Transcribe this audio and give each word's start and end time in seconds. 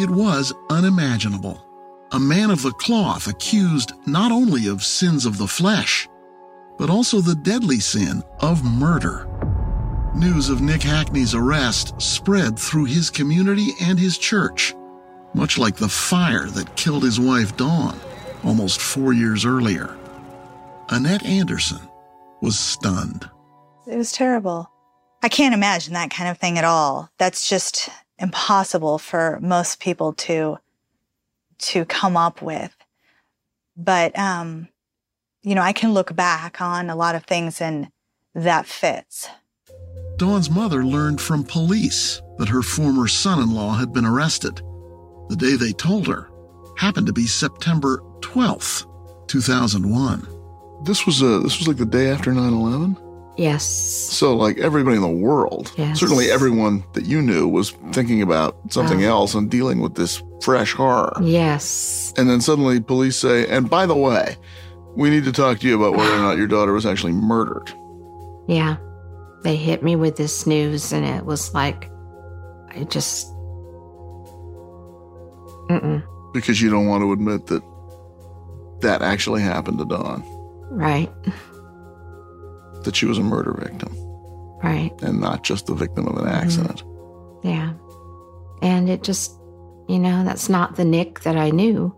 It 0.00 0.08
was 0.08 0.54
unimaginable. 0.70 1.62
A 2.12 2.18
man 2.18 2.50
of 2.50 2.62
the 2.62 2.72
cloth 2.72 3.26
accused 3.26 3.92
not 4.06 4.32
only 4.32 4.66
of 4.66 4.82
sins 4.82 5.26
of 5.26 5.36
the 5.36 5.46
flesh, 5.46 6.08
but 6.78 6.88
also 6.88 7.20
the 7.20 7.34
deadly 7.34 7.80
sin 7.80 8.22
of 8.38 8.64
murder. 8.64 9.28
News 10.14 10.48
of 10.48 10.62
Nick 10.62 10.82
Hackney's 10.82 11.34
arrest 11.34 12.00
spread 12.00 12.58
through 12.58 12.86
his 12.86 13.10
community 13.10 13.72
and 13.82 13.98
his 13.98 14.16
church, 14.16 14.74
much 15.34 15.58
like 15.58 15.76
the 15.76 15.86
fire 15.86 16.46
that 16.46 16.76
killed 16.76 17.02
his 17.02 17.20
wife 17.20 17.54
Dawn 17.58 18.00
almost 18.42 18.80
four 18.80 19.12
years 19.12 19.44
earlier. 19.44 19.98
Annette 20.88 21.26
Anderson 21.26 21.86
was 22.40 22.58
stunned. 22.58 23.28
It 23.86 23.98
was 23.98 24.12
terrible. 24.12 24.70
I 25.22 25.28
can't 25.28 25.54
imagine 25.54 25.92
that 25.92 26.10
kind 26.10 26.30
of 26.30 26.38
thing 26.38 26.56
at 26.56 26.64
all. 26.64 27.10
That's 27.18 27.50
just 27.50 27.90
impossible 28.20 28.98
for 28.98 29.38
most 29.40 29.80
people 29.80 30.12
to 30.12 30.58
to 31.58 31.84
come 31.84 32.16
up 32.16 32.40
with. 32.42 32.74
But 33.76 34.16
um 34.18 34.68
you 35.42 35.54
know, 35.54 35.62
I 35.62 35.72
can 35.72 35.94
look 35.94 36.14
back 36.14 36.60
on 36.60 36.90
a 36.90 36.96
lot 36.96 37.14
of 37.14 37.24
things 37.24 37.60
and 37.60 37.88
that 38.34 38.66
fits. 38.66 39.28
Dawn's 40.18 40.50
mother 40.50 40.84
learned 40.84 41.18
from 41.20 41.44
police 41.44 42.20
that 42.38 42.48
her 42.48 42.62
former 42.62 43.08
son 43.08 43.40
in 43.40 43.54
law 43.54 43.74
had 43.74 43.92
been 43.92 44.04
arrested. 44.04 44.60
The 45.30 45.36
day 45.36 45.56
they 45.56 45.72
told 45.72 46.06
her 46.06 46.30
happened 46.76 47.06
to 47.06 47.12
be 47.12 47.26
September 47.26 48.02
12th, 48.20 48.86
2001. 49.28 50.26
This 50.84 51.06
was 51.06 51.22
a 51.22 51.40
this 51.40 51.58
was 51.58 51.68
like 51.68 51.76
the 51.76 51.86
day 51.86 52.10
after 52.10 52.32
9/11. 52.32 52.96
Yes. 53.40 53.64
So 53.64 54.36
like 54.36 54.58
everybody 54.58 54.96
in 54.96 55.02
the 55.02 55.08
world, 55.08 55.72
Yes. 55.78 55.98
certainly 55.98 56.30
everyone 56.30 56.84
that 56.92 57.06
you 57.06 57.22
knew 57.22 57.48
was 57.48 57.70
thinking 57.92 58.20
about 58.20 58.56
something 58.68 59.02
Oh. 59.04 59.08
else 59.08 59.34
and 59.34 59.50
dealing 59.50 59.80
with 59.80 59.94
this 59.94 60.22
fresh 60.42 60.74
horror. 60.74 61.14
Yes. 61.22 62.12
And 62.18 62.28
then 62.28 62.42
suddenly 62.42 62.80
police 62.80 63.16
say, 63.16 63.46
"And 63.46 63.70
by 63.70 63.86
the 63.86 63.96
way, 63.96 64.36
we 64.94 65.08
need 65.08 65.24
to 65.24 65.32
talk 65.32 65.60
to 65.60 65.66
you 65.66 65.74
about 65.82 65.96
whether 65.98 66.14
or 66.14 66.18
not 66.18 66.36
your 66.36 66.46
daughter 66.54 66.72
was 66.74 66.84
actually 66.84 67.12
murdered." 67.12 67.72
Yeah. 68.46 68.76
They 69.42 69.56
hit 69.56 69.82
me 69.82 69.96
with 69.96 70.16
this 70.16 70.46
news, 70.46 70.92
and 70.92 71.06
it 71.06 71.24
was 71.24 71.54
like, 71.54 71.90
I 72.76 72.84
just. 72.84 73.26
Mm-mm. 75.70 76.02
Because 76.34 76.60
you 76.60 76.68
don't 76.68 76.88
want 76.88 77.02
to 77.02 77.12
admit 77.12 77.46
that 77.46 77.62
that 78.82 79.00
actually 79.02 79.40
happened 79.40 79.78
to 79.78 79.84
Dawn, 79.86 80.22
Right. 80.70 81.10
That 82.84 82.96
she 82.96 83.06
was 83.06 83.18
a 83.18 83.22
murder 83.22 83.52
victim 83.58 83.94
Right. 84.62 84.92
and 85.02 85.20
not 85.20 85.42
just 85.44 85.66
the 85.66 85.74
victim 85.74 86.06
of 86.06 86.16
an 86.16 86.24
Mm-hmm. 86.24 86.34
accident. 86.44 86.82
Yeah. 87.42 87.72
And 88.62 88.88
it 88.90 89.02
just, 89.02 89.32
you 89.88 89.98
know, 89.98 90.22
that's 90.24 90.48
not 90.48 90.76
the 90.76 90.84
Nick 90.84 91.20
that 91.20 91.36
I 91.36 91.50
knew. 91.50 91.94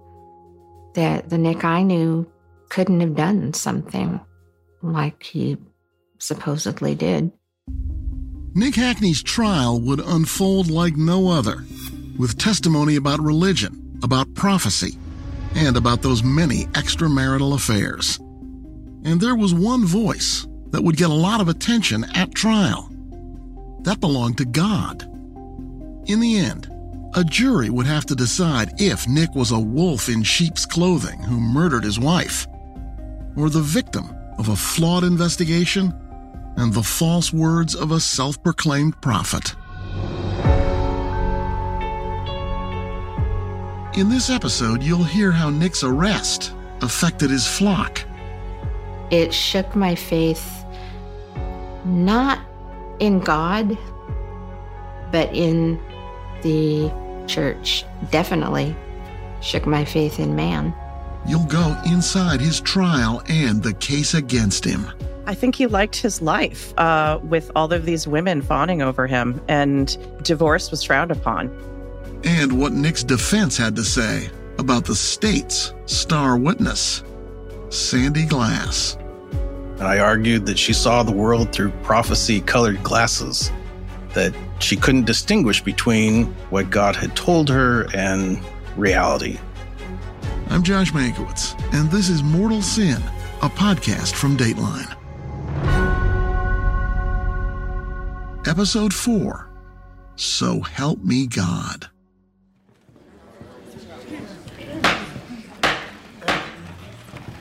That 0.95 1.29
the 1.31 1.39
Nick 1.39 1.65
I 1.65 1.83
knew 1.83 2.31
couldn't 2.69 3.01
have 3.01 3.17
done 3.17 3.53
something 3.55 4.21
like 4.83 5.23
he 5.23 5.57
supposedly 6.19 6.95
did. 6.95 7.33
Nick 8.55 8.75
Hackney's 8.77 9.23
trial 9.23 9.81
would 9.81 10.01
unfold 10.01 10.71
like 10.71 10.97
no 10.97 11.29
other, 11.29 11.65
with 12.19 12.39
testimony 12.39 12.97
about 12.97 13.21
religion, 13.21 13.99
about 14.03 14.33
prophecy, 14.35 14.97
and 15.55 15.77
about 15.77 16.03
those 16.03 16.23
many 16.23 16.65
extramarital 16.73 17.55
affairs. 17.55 18.19
And 19.05 19.21
there 19.21 19.35
was 19.35 19.55
one 19.55 19.85
voice 19.87 20.47
that 20.73 20.83
would 20.83 20.97
get 20.97 21.11
a 21.11 21.15
lot 21.15 21.41
of 21.41 21.49
attention 21.49 22.05
at 22.15 22.35
trial. 22.35 22.91
That 23.83 24.01
belonged 24.01 24.39
to 24.39 24.45
God. 24.45 25.03
In 26.07 26.19
the 26.19 26.39
end, 26.39 26.69
a 27.15 27.23
jury 27.23 27.69
would 27.69 27.87
have 27.87 28.07
to 28.07 28.15
decide 28.15 28.81
if 28.81 29.07
Nick 29.07 29.35
was 29.35 29.53
a 29.53 29.59
wolf 29.59 30.09
in 30.09 30.23
sheep's 30.23 30.65
clothing 30.65 31.21
who 31.21 31.39
murdered 31.39 31.85
his 31.85 32.01
wife, 32.01 32.47
or 33.37 33.51
the 33.51 33.61
victim 33.61 34.11
of 34.39 34.49
a 34.49 34.57
flawed 34.57 35.05
investigation 35.05 35.95
and 36.57 36.73
the 36.73 36.83
false 36.83 37.33
words 37.33 37.75
of 37.75 37.93
a 37.93 38.01
self 38.01 38.43
proclaimed 38.43 39.01
prophet. 39.03 39.55
In 43.95 44.09
this 44.09 44.31
episode, 44.31 44.83
you'll 44.83 45.05
hear 45.05 45.31
how 45.31 45.51
Nick's 45.51 45.85
arrest 45.85 46.55
affected 46.81 47.31
his 47.31 47.47
flock. 47.47 48.03
It 49.11 49.35
shook 49.35 49.77
my 49.77 49.95
faith 49.95 50.62
not 51.85 52.41
in 52.99 53.21
God, 53.21 53.77
but 55.11 55.33
in 55.35 55.81
the 56.43 56.93
church. 57.27 57.85
Definitely 58.11 58.77
shook 59.41 59.67
my 59.67 59.85
faith 59.85 60.19
in 60.19 60.37
man. 60.37 60.75
You'll 61.27 61.47
go 61.47 61.77
inside 61.87 62.41
his 62.41 62.61
trial 62.61 63.23
and 63.29 63.63
the 63.63 63.75
case 63.75 64.15
against 64.15 64.65
him. 64.65 64.91
I 65.27 65.35
think 65.35 65.55
he 65.55 65.67
liked 65.67 65.97
his 65.97 66.21
life 66.21 66.77
uh, 66.79 67.21
with 67.23 67.51
all 67.55 67.73
of 67.73 67.85
these 67.87 68.09
women 68.09 68.43
fawning 68.43 68.83
over 68.83 69.07
him, 69.07 69.41
and 69.47 69.97
divorce 70.25 70.71
was 70.73 70.83
frowned 70.83 71.13
upon. 71.13 71.47
And 72.25 72.59
what 72.59 72.73
Nick's 72.73 73.05
defense 73.05 73.57
had 73.57 73.77
to 73.77 73.85
say 73.85 74.31
about 74.59 74.85
the 74.85 74.97
state's 74.97 75.75
star 75.87 76.37
witness, 76.37 77.05
Sandy 77.69 78.27
Glass. 78.27 78.99
And 79.83 79.89
I 79.89 79.99
argued 79.99 80.47
that 80.47 80.61
she 80.61 80.73
saw 80.73 81.03
the 81.03 81.11
world 81.11 81.51
through 81.51 81.73
prophecy 81.83 82.41
colored 82.41 82.85
glasses, 82.85 83.51
that 84.15 84.33
she 84.61 84.77
couldn't 84.77 85.07
distinguish 85.07 85.61
between 85.61 86.27
what 86.51 86.71
God 86.71 86.95
had 86.95 87.17
told 87.17 87.49
her 87.49 87.89
and 87.93 88.39
reality. 88.77 89.41
I'm 90.51 90.63
Josh 90.63 90.93
Mankiewicz, 90.93 91.61
and 91.75 91.91
this 91.91 92.11
is 92.11 92.23
Mortal 92.23 92.63
Sin, 92.63 93.03
a 93.43 93.49
podcast 93.49 94.15
from 94.15 94.37
Dateline. 94.37 94.87
Episode 98.47 98.95
4 98.95 99.51
So 100.15 100.61
Help 100.61 101.03
Me 101.03 101.27
God. 101.27 101.91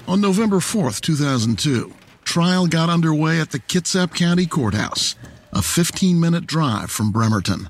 On 0.08 0.20
November 0.20 0.58
4th, 0.58 1.02
2002, 1.02 1.94
trial 2.24 2.68
got 2.68 2.90
underway 2.90 3.40
at 3.40 3.52
the 3.52 3.60
Kitsap 3.60 4.14
County 4.16 4.46
Courthouse, 4.46 5.16
a 5.54 5.62
15 5.62 6.20
minute 6.20 6.46
drive 6.46 6.90
from 6.90 7.12
Bremerton. 7.12 7.70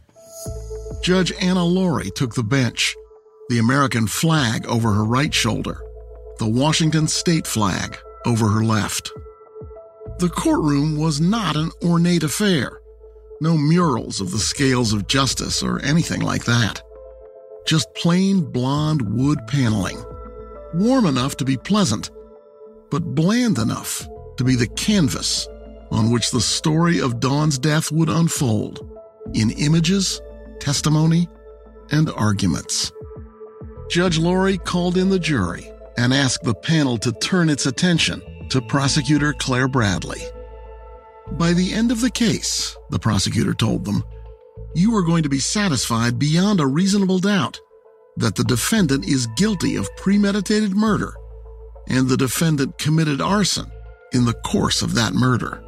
Judge 1.02 1.34
Anna 1.42 1.66
Laurie 1.66 2.12
took 2.12 2.36
the 2.36 2.44
bench, 2.44 2.96
the 3.50 3.58
American 3.58 4.08
flag 4.08 4.66
over 4.68 4.94
her 4.94 5.04
right 5.04 5.34
shoulder, 5.34 5.82
the 6.40 6.48
Washington 6.48 7.08
state 7.08 7.48
flag 7.48 7.98
over 8.26 8.48
her 8.50 8.64
left. 8.64 9.12
The 10.20 10.30
courtroom 10.30 10.98
was 10.98 11.20
not 11.20 11.56
an 11.56 11.72
ornate 11.84 12.24
affair. 12.24 12.80
No 13.40 13.58
murals 13.58 14.22
of 14.22 14.30
the 14.30 14.38
scales 14.38 14.94
of 14.94 15.08
justice 15.08 15.64
or 15.64 15.80
anything 15.82 16.22
like 16.22 16.46
that. 16.46 16.84
Just 17.66 17.94
plain 17.96 18.42
blonde 18.42 19.02
wood 19.02 19.40
paneling. 19.48 19.98
Warm 20.76 21.08
enough 21.08 21.38
to 21.38 21.46
be 21.46 21.58
pleasant, 21.58 22.12
but 22.92 23.16
bland 23.16 23.58
enough 23.58 24.08
to 24.38 24.44
be 24.44 24.56
the 24.56 24.68
canvas 24.68 25.48
on 25.92 26.12
which 26.12 26.32
the 26.32 26.42
story 26.42 27.00
of 27.00 27.20
Dawn's 27.20 27.60
death 27.60 27.92
would 27.92 28.10
unfold 28.10 28.88
in 29.34 29.52
images, 29.52 30.22
testimony, 30.60 31.28
and 31.92 32.10
arguments. 32.12 32.92
Judge 33.90 34.18
Laurie 34.18 34.58
called 34.58 34.98
in 34.98 35.10
the 35.10 35.20
jury 35.20 35.70
and 35.98 36.14
asked 36.14 36.44
the 36.44 36.56
panel 36.56 36.98
to 36.98 37.12
turn 37.12 37.50
its 37.50 37.66
attention 37.66 38.22
to 38.50 38.62
prosecutor 38.62 39.34
Claire 39.34 39.68
Bradley. 39.68 40.22
By 41.34 41.54
the 41.54 41.74
end 41.74 41.92
of 41.92 42.02
the 42.02 42.10
case, 42.10 42.78
the 42.90 43.00
prosecutor 43.00 43.54
told 43.54 43.86
them, 43.86 44.04
you 44.74 44.96
are 44.96 45.04
going 45.04 45.24
to 45.24 45.30
be 45.30 45.40
satisfied 45.40 46.18
beyond 46.18 46.62
a 46.62 46.68
reasonable 46.68 47.20
doubt 47.20 47.60
that 48.18 48.36
the 48.36 48.44
defendant 48.44 49.06
is 49.06 49.28
guilty 49.36 49.76
of 49.76 49.94
premeditated 49.98 50.74
murder 50.74 51.14
and 51.90 52.08
the 52.08 52.18
defendant 52.18 52.78
committed 52.78 53.20
arson 53.20 53.70
in 54.12 54.26
the 54.26 54.34
course 54.34 54.82
of 54.82 54.94
that 54.96 55.14
murder. 55.14 55.64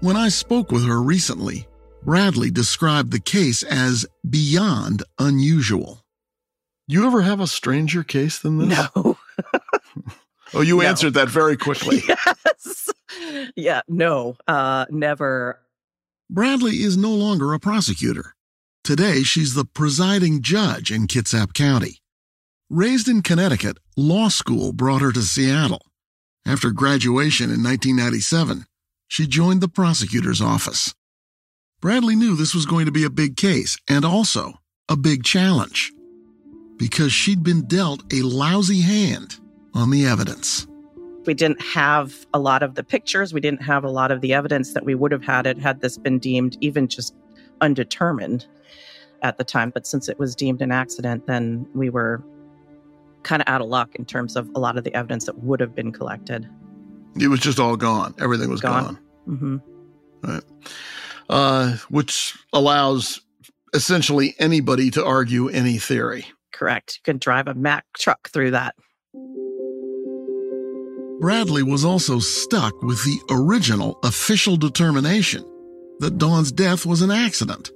When 0.00 0.16
I 0.16 0.28
spoke 0.28 0.70
with 0.72 0.86
her 0.86 1.00
recently, 1.02 1.66
Bradley 2.04 2.50
described 2.50 3.10
the 3.12 3.20
case 3.20 3.62
as 3.62 4.06
beyond 4.28 5.02
unusual. 5.18 6.02
You 6.88 7.06
ever 7.06 7.22
have 7.22 7.40
a 7.40 7.46
stranger 7.46 8.02
case 8.02 8.38
than 8.38 8.58
this? 8.68 8.78
No. 8.94 9.16
Oh, 10.52 10.62
you 10.62 10.78
No. 10.78 10.82
answered 10.82 11.14
that 11.14 11.28
very 11.28 11.56
quickly. 11.56 12.02
yes. 12.08 12.88
Yeah, 13.54 13.82
no, 13.86 14.36
uh, 14.48 14.86
never. 14.90 15.60
Bradley 16.28 16.82
is 16.82 16.96
no 16.96 17.10
longer 17.12 17.54
a 17.54 17.60
prosecutor. 17.60 18.34
Today, 18.82 19.22
she's 19.22 19.54
the 19.54 19.64
presiding 19.64 20.42
judge 20.42 20.90
in 20.90 21.06
Kitsap 21.06 21.54
County. 21.54 21.98
Raised 22.68 23.06
in 23.08 23.22
Connecticut, 23.22 23.78
law 23.96 24.26
school 24.28 24.72
brought 24.72 25.02
her 25.02 25.12
to 25.12 25.22
Seattle. 25.22 25.82
After 26.46 26.70
graduation 26.70 27.46
in 27.46 27.62
1997, 27.62 28.64
she 29.08 29.26
joined 29.26 29.60
the 29.60 29.68
prosecutor's 29.68 30.40
office. 30.40 30.94
Bradley 31.80 32.16
knew 32.16 32.36
this 32.36 32.54
was 32.54 32.66
going 32.66 32.86
to 32.86 32.92
be 32.92 33.04
a 33.04 33.10
big 33.10 33.36
case 33.36 33.78
and 33.88 34.04
also 34.04 34.54
a 34.88 34.96
big 34.96 35.24
challenge. 35.24 35.92
because 36.78 37.12
she'd 37.12 37.42
been 37.42 37.62
dealt 37.66 38.02
a 38.12 38.22
lousy 38.22 38.80
hand 38.80 39.38
on 39.74 39.90
the 39.90 40.06
evidence. 40.06 40.66
We 41.26 41.34
didn't 41.34 41.60
have 41.60 42.26
a 42.32 42.38
lot 42.38 42.62
of 42.62 42.74
the 42.74 42.82
pictures. 42.82 43.34
We 43.34 43.40
didn't 43.42 43.62
have 43.62 43.84
a 43.84 43.90
lot 43.90 44.10
of 44.10 44.22
the 44.22 44.32
evidence 44.32 44.72
that 44.72 44.84
we 44.86 44.94
would 44.94 45.12
have 45.12 45.22
had 45.22 45.46
it 45.46 45.58
had 45.58 45.82
this 45.82 45.98
been 45.98 46.18
deemed 46.18 46.56
even 46.62 46.88
just 46.88 47.14
undetermined 47.60 48.46
at 49.22 49.36
the 49.36 49.44
time. 49.44 49.70
But 49.70 49.86
since 49.86 50.08
it 50.08 50.18
was 50.18 50.34
deemed 50.34 50.62
an 50.62 50.72
accident, 50.72 51.26
then 51.26 51.66
we 51.74 51.90
were 51.90 52.22
kind 53.22 53.42
of 53.42 53.48
out 53.48 53.60
of 53.60 53.68
luck 53.68 53.94
in 53.94 54.04
terms 54.04 54.36
of 54.36 54.48
a 54.54 54.60
lot 54.60 54.76
of 54.76 54.84
the 54.84 54.94
evidence 54.94 55.26
that 55.26 55.38
would 55.38 55.60
have 55.60 55.74
been 55.74 55.92
collected. 55.92 56.48
It 57.18 57.28
was 57.28 57.40
just 57.40 57.58
all 57.58 57.76
gone. 57.76 58.14
Everything 58.18 58.50
was 58.50 58.60
gone. 58.60 58.84
gone. 58.84 58.98
Mm-hmm. 59.28 59.56
Right. 60.30 60.42
Uh, 61.28 61.76
which 61.88 62.36
allows 62.52 63.20
essentially 63.72 64.34
anybody 64.38 64.90
to 64.90 65.04
argue 65.04 65.48
any 65.48 65.78
theory. 65.78 66.26
Correct. 66.52 66.96
You 66.96 67.02
can 67.04 67.18
drive 67.18 67.48
a 67.48 67.54
Mack 67.54 67.84
truck 67.98 68.28
through 68.30 68.52
that. 68.52 68.74
Bradley 71.20 71.62
was 71.62 71.84
also 71.84 72.18
stuck 72.18 72.82
with 72.82 73.04
the 73.04 73.20
original 73.30 73.98
official 74.02 74.56
determination 74.56 75.44
that 75.98 76.16
Dawn's 76.16 76.50
death 76.50 76.86
was 76.86 77.02
an 77.02 77.10
accident. 77.10 77.70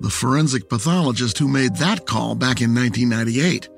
The 0.00 0.10
forensic 0.10 0.68
pathologist 0.68 1.36
who 1.36 1.48
made 1.48 1.76
that 1.76 2.06
call 2.06 2.34
back 2.34 2.60
in 2.60 2.74
1998 2.74 3.68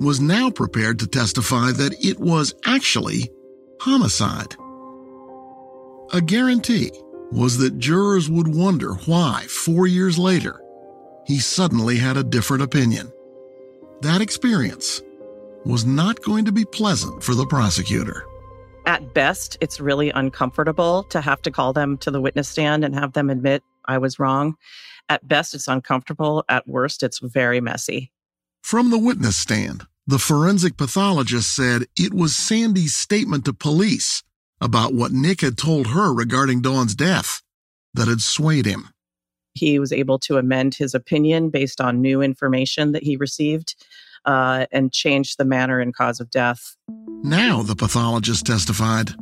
was 0.00 0.20
now 0.20 0.50
prepared 0.50 0.98
to 0.98 1.06
testify 1.06 1.72
that 1.72 1.94
it 2.02 2.18
was 2.18 2.54
actually 2.64 3.30
homicide. 3.80 4.56
A 6.12 6.20
guarantee 6.20 6.90
was 7.30 7.58
that 7.58 7.78
jurors 7.78 8.28
would 8.28 8.48
wonder 8.48 8.94
why, 9.06 9.44
four 9.48 9.86
years 9.86 10.18
later, 10.18 10.60
he 11.26 11.38
suddenly 11.38 11.96
had 11.96 12.16
a 12.16 12.24
different 12.24 12.62
opinion. 12.62 13.12
That 14.00 14.20
experience 14.20 15.02
was 15.64 15.84
not 15.84 16.22
going 16.22 16.46
to 16.46 16.52
be 16.52 16.64
pleasant 16.64 17.22
for 17.22 17.34
the 17.34 17.46
prosecutor. 17.46 18.24
At 18.86 19.14
best, 19.14 19.58
it's 19.60 19.78
really 19.78 20.10
uncomfortable 20.10 21.04
to 21.04 21.20
have 21.20 21.42
to 21.42 21.50
call 21.50 21.72
them 21.72 21.98
to 21.98 22.10
the 22.10 22.20
witness 22.20 22.48
stand 22.48 22.84
and 22.84 22.94
have 22.94 23.12
them 23.12 23.28
admit 23.28 23.62
I 23.84 23.98
was 23.98 24.18
wrong. 24.18 24.56
At 25.10 25.28
best, 25.28 25.54
it's 25.54 25.68
uncomfortable. 25.68 26.44
At 26.48 26.66
worst, 26.66 27.02
it's 27.02 27.20
very 27.20 27.60
messy. 27.60 28.10
From 28.62 28.90
the 28.90 28.98
witness 28.98 29.36
stand, 29.36 29.86
the 30.10 30.18
forensic 30.18 30.76
pathologist 30.76 31.54
said 31.54 31.84
it 31.96 32.12
was 32.12 32.34
Sandy's 32.34 32.96
statement 32.96 33.44
to 33.44 33.52
police 33.52 34.24
about 34.60 34.92
what 34.92 35.12
Nick 35.12 35.40
had 35.40 35.56
told 35.56 35.86
her 35.88 36.12
regarding 36.12 36.62
Dawn's 36.62 36.96
death 36.96 37.42
that 37.94 38.08
had 38.08 38.20
swayed 38.20 38.66
him. 38.66 38.88
He 39.54 39.78
was 39.78 39.92
able 39.92 40.18
to 40.20 40.36
amend 40.36 40.74
his 40.74 40.94
opinion 40.94 41.50
based 41.50 41.80
on 41.80 42.02
new 42.02 42.22
information 42.22 42.90
that 42.90 43.04
he 43.04 43.16
received 43.16 43.76
uh, 44.24 44.66
and 44.72 44.92
change 44.92 45.36
the 45.36 45.44
manner 45.44 45.78
and 45.78 45.94
cause 45.94 46.18
of 46.18 46.28
death. 46.30 46.76
Now, 47.22 47.62
the 47.62 47.76
pathologist 47.76 48.44
testified, 48.44 49.12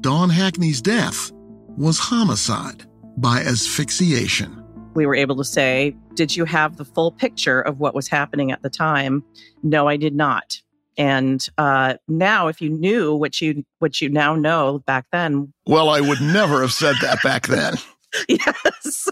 Dawn 0.00 0.30
Hackney's 0.30 0.80
death 0.80 1.30
was 1.76 1.98
homicide 1.98 2.86
by 3.18 3.40
asphyxiation. 3.40 4.64
We 4.94 5.06
were 5.06 5.14
able 5.14 5.36
to 5.36 5.44
say, 5.44 5.94
Did 6.14 6.36
you 6.36 6.44
have 6.44 6.76
the 6.76 6.84
full 6.84 7.12
picture 7.12 7.60
of 7.60 7.78
what 7.78 7.94
was 7.94 8.08
happening 8.08 8.52
at 8.52 8.62
the 8.62 8.70
time? 8.70 9.24
No, 9.62 9.88
I 9.88 9.96
did 9.96 10.14
not. 10.14 10.60
And 10.96 11.46
uh, 11.58 11.94
now, 12.08 12.48
if 12.48 12.60
you 12.60 12.70
knew 12.70 13.14
what 13.14 13.40
you 13.40 13.64
what 13.78 14.00
you 14.00 14.08
now 14.08 14.34
know 14.34 14.80
back 14.80 15.06
then, 15.12 15.52
well, 15.66 15.90
I 15.90 16.00
would 16.00 16.20
never 16.20 16.60
have 16.60 16.72
said 16.72 16.96
that 17.02 17.22
back 17.22 17.46
then. 17.46 17.74
yes, 18.28 19.08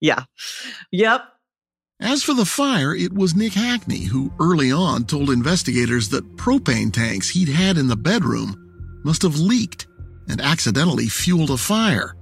yeah, 0.00 0.24
yep. 0.90 1.22
As 2.00 2.24
for 2.24 2.34
the 2.34 2.46
fire, 2.46 2.94
it 2.94 3.12
was 3.12 3.36
Nick 3.36 3.52
Hackney 3.52 4.04
who 4.04 4.32
early 4.40 4.72
on 4.72 5.04
told 5.04 5.30
investigators 5.30 6.08
that 6.08 6.36
propane 6.36 6.92
tanks 6.92 7.28
he'd 7.28 7.48
had 7.48 7.76
in 7.78 7.86
the 7.86 7.96
bedroom 7.96 8.56
must 9.04 9.22
have 9.22 9.38
leaked 9.38 9.86
and 10.28 10.40
accidentally 10.40 11.06
fueled 11.06 11.50
a 11.50 11.56
fire. 11.56 12.16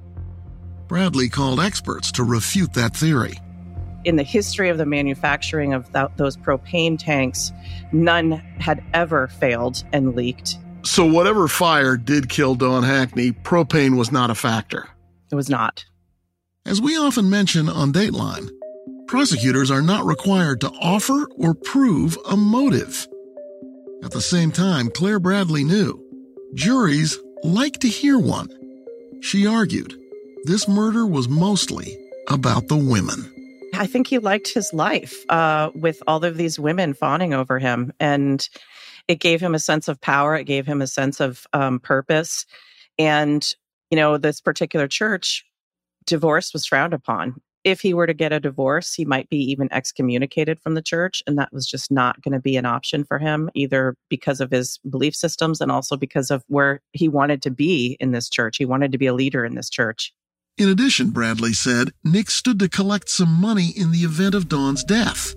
Bradley 0.90 1.28
called 1.28 1.60
experts 1.60 2.10
to 2.10 2.24
refute 2.24 2.72
that 2.72 2.96
theory. 2.96 3.38
In 4.02 4.16
the 4.16 4.24
history 4.24 4.70
of 4.70 4.76
the 4.76 4.84
manufacturing 4.84 5.72
of 5.72 5.84
th- 5.92 6.08
those 6.16 6.36
propane 6.36 6.98
tanks, 6.98 7.52
none 7.92 8.32
had 8.58 8.82
ever 8.92 9.28
failed 9.28 9.84
and 9.92 10.16
leaked. 10.16 10.58
So, 10.82 11.06
whatever 11.06 11.46
fire 11.46 11.96
did 11.96 12.28
kill 12.28 12.56
Dawn 12.56 12.82
Hackney, 12.82 13.30
propane 13.30 13.96
was 13.96 14.10
not 14.10 14.30
a 14.30 14.34
factor. 14.34 14.88
It 15.30 15.36
was 15.36 15.48
not. 15.48 15.84
As 16.66 16.80
we 16.80 16.96
often 16.96 17.30
mention 17.30 17.68
on 17.68 17.92
Dateline, 17.92 18.50
prosecutors 19.06 19.70
are 19.70 19.82
not 19.82 20.04
required 20.04 20.60
to 20.62 20.70
offer 20.70 21.24
or 21.36 21.54
prove 21.54 22.18
a 22.28 22.36
motive. 22.36 23.06
At 24.02 24.10
the 24.10 24.20
same 24.20 24.50
time, 24.50 24.90
Claire 24.90 25.20
Bradley 25.20 25.62
knew 25.62 26.04
juries 26.54 27.16
like 27.44 27.78
to 27.78 27.88
hear 27.88 28.18
one. 28.18 28.48
She 29.20 29.46
argued 29.46 29.99
this 30.44 30.68
murder 30.68 31.06
was 31.06 31.28
mostly 31.28 31.98
about 32.28 32.68
the 32.68 32.76
women. 32.76 33.32
I 33.74 33.86
think 33.86 34.06
he 34.06 34.18
liked 34.18 34.52
his 34.52 34.72
life 34.72 35.24
uh, 35.30 35.70
with 35.74 36.02
all 36.06 36.24
of 36.24 36.36
these 36.36 36.58
women 36.58 36.94
fawning 36.94 37.34
over 37.34 37.58
him. 37.58 37.92
And 38.00 38.46
it 39.08 39.20
gave 39.20 39.40
him 39.40 39.54
a 39.54 39.58
sense 39.58 39.88
of 39.88 40.00
power, 40.00 40.36
it 40.36 40.44
gave 40.44 40.66
him 40.66 40.82
a 40.82 40.86
sense 40.86 41.20
of 41.20 41.46
um, 41.52 41.80
purpose. 41.80 42.46
And, 42.98 43.46
you 43.90 43.96
know, 43.96 44.18
this 44.18 44.40
particular 44.40 44.88
church, 44.88 45.44
divorce 46.06 46.52
was 46.52 46.66
frowned 46.66 46.94
upon 46.94 47.40
if 47.64 47.80
he 47.80 47.92
were 47.92 48.06
to 48.06 48.14
get 48.14 48.32
a 48.32 48.40
divorce, 48.40 48.94
he 48.94 49.04
might 49.04 49.28
be 49.28 49.38
even 49.50 49.68
excommunicated 49.72 50.60
from 50.60 50.74
the 50.74 50.82
church. 50.82 51.22
And 51.26 51.38
that 51.38 51.52
was 51.52 51.66
just 51.66 51.90
not 51.90 52.20
going 52.22 52.32
to 52.32 52.40
be 52.40 52.56
an 52.56 52.64
option 52.64 53.04
for 53.04 53.18
him, 53.18 53.50
either 53.54 53.96
because 54.08 54.40
of 54.40 54.50
his 54.50 54.78
belief 54.88 55.14
systems 55.14 55.60
and 55.60 55.70
also 55.70 55.96
because 55.96 56.30
of 56.30 56.42
where 56.48 56.80
he 56.92 57.08
wanted 57.08 57.42
to 57.42 57.50
be 57.50 57.96
in 58.00 58.12
this 58.12 58.28
church. 58.28 58.56
He 58.56 58.64
wanted 58.64 58.92
to 58.92 58.98
be 58.98 59.06
a 59.06 59.14
leader 59.14 59.44
in 59.44 59.54
this 59.54 59.68
church. 59.68 60.12
In 60.60 60.68
addition, 60.68 61.08
Bradley 61.08 61.54
said, 61.54 61.90
Nick 62.04 62.30
stood 62.30 62.58
to 62.58 62.68
collect 62.68 63.08
some 63.08 63.32
money 63.32 63.72
in 63.74 63.92
the 63.92 64.00
event 64.00 64.34
of 64.34 64.46
Dawn's 64.46 64.84
death, 64.84 65.34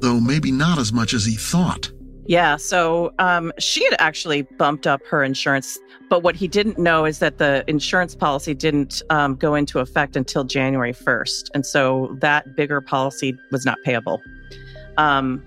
though 0.00 0.20
maybe 0.20 0.52
not 0.52 0.78
as 0.78 0.92
much 0.92 1.14
as 1.14 1.24
he 1.24 1.34
thought. 1.34 1.90
Yeah, 2.26 2.56
so 2.56 3.14
um, 3.18 3.54
she 3.58 3.82
had 3.86 3.96
actually 3.98 4.42
bumped 4.58 4.86
up 4.86 5.00
her 5.06 5.24
insurance, 5.24 5.78
but 6.10 6.22
what 6.22 6.36
he 6.36 6.46
didn't 6.46 6.78
know 6.78 7.06
is 7.06 7.20
that 7.20 7.38
the 7.38 7.64
insurance 7.68 8.14
policy 8.14 8.52
didn't 8.52 9.00
um, 9.08 9.34
go 9.34 9.54
into 9.54 9.78
effect 9.78 10.14
until 10.14 10.44
January 10.44 10.92
1st. 10.92 11.48
And 11.54 11.64
so 11.64 12.14
that 12.20 12.54
bigger 12.54 12.82
policy 12.82 13.34
was 13.50 13.64
not 13.64 13.78
payable. 13.82 14.20
Um, 14.98 15.42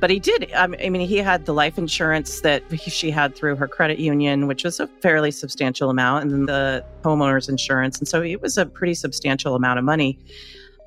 but 0.00 0.10
he 0.10 0.18
did. 0.18 0.52
I 0.52 0.66
mean, 0.66 1.06
he 1.06 1.18
had 1.18 1.46
the 1.46 1.54
life 1.54 1.78
insurance 1.78 2.40
that 2.40 2.62
she 2.80 3.10
had 3.10 3.34
through 3.34 3.56
her 3.56 3.68
credit 3.68 3.98
union, 3.98 4.46
which 4.46 4.64
was 4.64 4.80
a 4.80 4.86
fairly 5.00 5.30
substantial 5.30 5.90
amount, 5.90 6.24
and 6.24 6.32
then 6.32 6.46
the 6.46 6.84
homeowner's 7.02 7.48
insurance. 7.48 7.98
And 7.98 8.06
so 8.06 8.22
it 8.22 8.40
was 8.40 8.58
a 8.58 8.66
pretty 8.66 8.94
substantial 8.94 9.54
amount 9.54 9.78
of 9.78 9.84
money. 9.84 10.18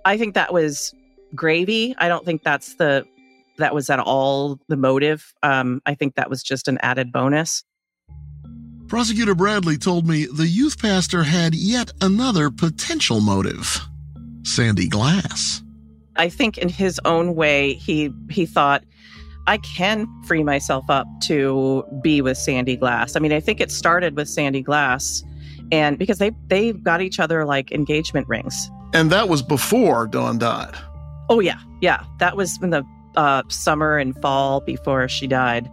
I 0.06 0.18
think 0.18 0.36
that 0.36 0.54
was 0.54 0.94
gravy. 1.36 1.96
I 1.98 2.08
don't 2.08 2.26
think 2.26 2.44
that's 2.44 2.76
the 2.76 3.06
that 3.58 3.74
was 3.74 3.90
at 3.90 4.00
all 4.00 4.60
the 4.68 4.78
motive. 4.78 5.34
Um, 5.44 5.82
I 5.86 5.96
think 5.96 6.16
that 6.16 6.30
was 6.30 6.44
just 6.44 6.68
an 6.68 6.78
added 6.82 7.12
bonus. 7.12 7.64
Prosecutor 8.88 9.36
Bradley 9.36 9.78
told 9.78 10.08
me 10.08 10.28
the 10.28 10.48
youth 10.48 10.82
pastor 10.82 11.24
had 11.24 11.54
yet 11.54 11.92
another 12.02 12.50
potential 12.50 13.20
motive 13.20 13.82
Sandy 14.44 14.88
Glass. 14.88 15.62
I 16.16 16.30
think 16.30 16.58
in 16.58 16.70
his 16.70 17.00
own 17.04 17.36
way, 17.36 17.74
he 17.74 18.12
he 18.30 18.46
thought, 18.46 18.84
I 19.48 19.58
can 19.58 20.08
free 20.24 20.44
myself 20.44 20.86
up 20.90 21.08
to 21.24 21.84
be 22.02 22.22
with 22.22 22.38
Sandy 22.38 22.76
Glass. 22.76 23.16
I 23.16 23.20
mean, 23.20 23.32
I 23.32 23.40
think 23.40 23.60
it 23.60 23.72
started 23.72 24.16
with 24.16 24.28
Sandy 24.28 24.62
Glass, 24.62 25.24
and 25.72 25.98
because 25.98 26.20
they 26.20 26.32
they 26.48 26.74
got 26.74 27.02
each 27.02 27.20
other 27.20 27.46
like 27.46 27.72
engagement 27.72 28.28
rings. 28.28 28.70
And 28.94 29.10
that 29.12 29.30
was 29.30 29.42
before 29.42 30.08
Dawn 30.08 30.38
died. 30.38 30.76
Oh 31.30 31.40
yeah, 31.40 31.60
yeah. 31.82 32.04
That 32.20 32.38
was 32.38 32.62
in 32.62 32.70
the 32.70 32.86
uh, 33.16 33.44
summer 33.48 33.98
and 33.98 34.16
fall 34.22 34.62
before 34.62 35.08
she 35.08 35.28
died. 35.28 35.70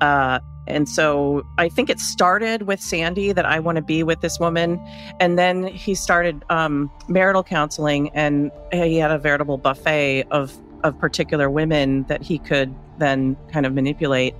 Uh, 0.00 0.40
and 0.66 0.88
so 0.88 1.46
I 1.58 1.68
think 1.68 1.90
it 1.90 2.00
started 2.00 2.62
with 2.62 2.80
Sandy 2.80 3.32
that 3.32 3.46
I 3.46 3.60
want 3.60 3.76
to 3.76 3.82
be 3.82 4.02
with 4.02 4.20
this 4.20 4.40
woman. 4.40 4.80
And 5.20 5.38
then 5.38 5.64
he 5.64 5.94
started 5.94 6.44
um, 6.50 6.90
marital 7.08 7.44
counseling 7.44 8.10
and 8.10 8.50
he 8.72 8.96
had 8.96 9.10
a 9.10 9.18
veritable 9.18 9.58
buffet 9.58 10.24
of, 10.30 10.58
of 10.86 10.98
particular 10.98 11.50
women 11.50 12.04
that 12.04 12.22
he 12.22 12.38
could 12.38 12.74
then 12.98 13.36
kind 13.52 13.66
of 13.66 13.74
manipulate. 13.74 14.34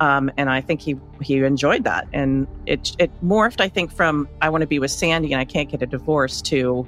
Um, 0.00 0.30
and 0.36 0.48
I 0.48 0.60
think 0.60 0.80
he 0.80 0.96
he 1.20 1.38
enjoyed 1.38 1.84
that, 1.84 2.06
and 2.12 2.46
it 2.66 2.94
it 2.98 3.10
morphed. 3.24 3.60
I 3.60 3.68
think 3.68 3.90
from 3.90 4.28
I 4.40 4.48
want 4.48 4.62
to 4.62 4.66
be 4.66 4.78
with 4.78 4.92
Sandy 4.92 5.32
and 5.32 5.40
I 5.40 5.44
can't 5.44 5.68
get 5.68 5.82
a 5.82 5.86
divorce 5.86 6.40
to 6.42 6.86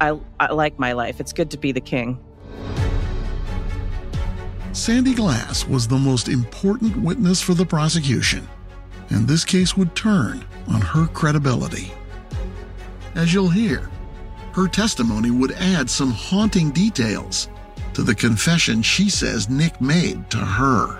I 0.00 0.18
I 0.40 0.52
like 0.52 0.78
my 0.78 0.92
life. 0.92 1.20
It's 1.20 1.32
good 1.32 1.50
to 1.50 1.58
be 1.58 1.72
the 1.72 1.80
king. 1.80 2.18
Sandy 4.72 5.14
Glass 5.14 5.66
was 5.66 5.88
the 5.88 5.98
most 5.98 6.28
important 6.28 6.96
witness 6.98 7.42
for 7.42 7.54
the 7.54 7.64
prosecution, 7.64 8.46
and 9.10 9.26
this 9.26 9.44
case 9.44 9.76
would 9.76 9.94
turn 9.94 10.44
on 10.68 10.80
her 10.80 11.06
credibility. 11.08 11.92
As 13.14 13.32
you'll 13.32 13.48
hear, 13.48 13.90
her 14.56 14.66
testimony 14.66 15.30
would 15.30 15.52
add 15.52 15.88
some 15.90 16.10
haunting 16.10 16.70
details 16.70 17.50
to 17.92 18.02
the 18.02 18.14
confession 18.14 18.80
she 18.80 19.10
says 19.10 19.50
Nick 19.50 19.78
made 19.82 20.30
to 20.30 20.38
her. 20.38 20.98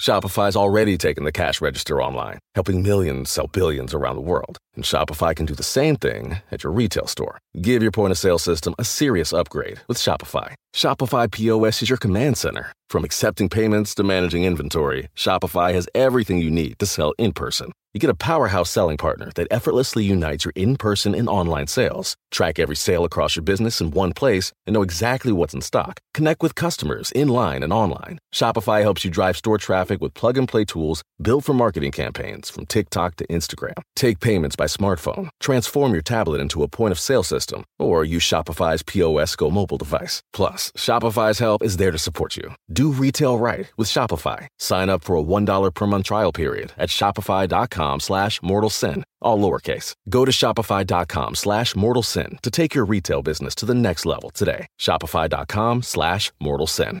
Shopify's 0.00 0.56
already 0.56 0.98
taken 0.98 1.22
the 1.22 1.30
cash 1.30 1.60
register 1.60 2.02
online, 2.02 2.40
helping 2.56 2.82
millions 2.82 3.30
sell 3.30 3.46
billions 3.46 3.94
around 3.94 4.16
the 4.16 4.22
world. 4.22 4.58
And 4.74 4.82
Shopify 4.82 5.36
can 5.36 5.46
do 5.46 5.54
the 5.54 5.62
same 5.62 5.94
thing 5.94 6.36
at 6.50 6.64
your 6.64 6.72
retail 6.72 7.06
store. 7.06 7.38
Give 7.60 7.82
your 7.82 7.92
point 7.92 8.10
of 8.10 8.18
sale 8.18 8.38
system 8.38 8.74
a 8.80 8.84
serious 8.84 9.32
upgrade 9.32 9.80
with 9.86 9.98
Shopify. 9.98 10.54
Shopify 10.74 11.30
POS 11.30 11.82
is 11.82 11.88
your 11.88 11.98
command 11.98 12.36
center. 12.36 12.72
From 12.90 13.04
accepting 13.04 13.48
payments 13.48 13.94
to 13.94 14.02
managing 14.02 14.42
inventory, 14.42 15.10
Shopify 15.14 15.72
has 15.72 15.88
everything 15.94 16.38
you 16.40 16.50
need 16.50 16.76
to 16.80 16.86
sell 16.86 17.14
in 17.18 17.32
person. 17.32 17.70
You 17.92 17.98
get 17.98 18.10
a 18.10 18.14
powerhouse 18.14 18.70
selling 18.70 18.96
partner 18.96 19.30
that 19.34 19.48
effortlessly 19.50 20.04
unites 20.04 20.44
your 20.44 20.52
in 20.54 20.76
person 20.76 21.12
and 21.12 21.28
online 21.28 21.66
sales. 21.66 22.16
Track 22.30 22.60
every 22.60 22.76
sale 22.76 23.04
across 23.04 23.34
your 23.34 23.42
business 23.42 23.80
in 23.80 23.90
one 23.90 24.12
place 24.12 24.52
and 24.64 24.74
know 24.74 24.82
exactly 24.82 25.32
what's 25.32 25.54
in 25.54 25.60
stock. 25.60 25.98
Connect 26.14 26.40
with 26.40 26.54
customers 26.54 27.10
in 27.12 27.26
line 27.26 27.64
and 27.64 27.72
online. 27.72 28.20
Shopify 28.32 28.82
helps 28.82 29.04
you 29.04 29.10
drive 29.10 29.36
store 29.36 29.58
traffic 29.58 30.00
with 30.00 30.14
plug 30.14 30.38
and 30.38 30.46
play 30.46 30.64
tools 30.64 31.02
built 31.20 31.44
for 31.44 31.52
marketing 31.52 31.90
campaigns 31.90 32.48
from 32.48 32.64
TikTok 32.64 33.16
to 33.16 33.26
Instagram. 33.26 33.82
Take 33.96 34.20
payments 34.20 34.54
by 34.54 34.66
smartphone, 34.66 35.28
transform 35.40 35.92
your 35.92 36.02
tablet 36.02 36.40
into 36.40 36.62
a 36.62 36.68
point 36.68 36.92
of 36.92 37.00
sale 37.00 37.24
system, 37.24 37.64
or 37.80 38.04
use 38.04 38.22
Shopify's 38.22 38.84
POS 38.84 39.34
Go 39.34 39.50
mobile 39.50 39.78
device. 39.78 40.22
Plus, 40.32 40.70
Shopify's 40.76 41.40
help 41.40 41.60
is 41.60 41.76
there 41.76 41.90
to 41.90 41.98
support 41.98 42.36
you. 42.36 42.52
Do 42.80 42.92
retail 42.92 43.38
right 43.38 43.70
with 43.76 43.88
Shopify. 43.88 44.48
Sign 44.58 44.88
up 44.88 45.04
for 45.04 45.14
a 45.14 45.22
$1 45.22 45.74
per 45.74 45.86
month 45.86 46.06
trial 46.06 46.32
period 46.32 46.72
at 46.78 46.88
shopify.com 46.88 48.00
slash 48.00 48.40
mortal 48.42 48.70
sin, 48.70 49.04
all 49.20 49.38
lowercase. 49.38 49.92
Go 50.08 50.24
to 50.24 50.32
shopify.com 50.32 51.34
slash 51.34 51.76
mortal 51.76 52.02
sin 52.02 52.38
to 52.40 52.50
take 52.50 52.74
your 52.74 52.86
retail 52.86 53.20
business 53.20 53.54
to 53.56 53.66
the 53.66 53.74
next 53.74 54.06
level 54.06 54.30
today. 54.30 54.66
Shopify.com 54.80 55.82
slash 55.82 56.32
mortal 56.40 56.66
sin. 56.66 56.98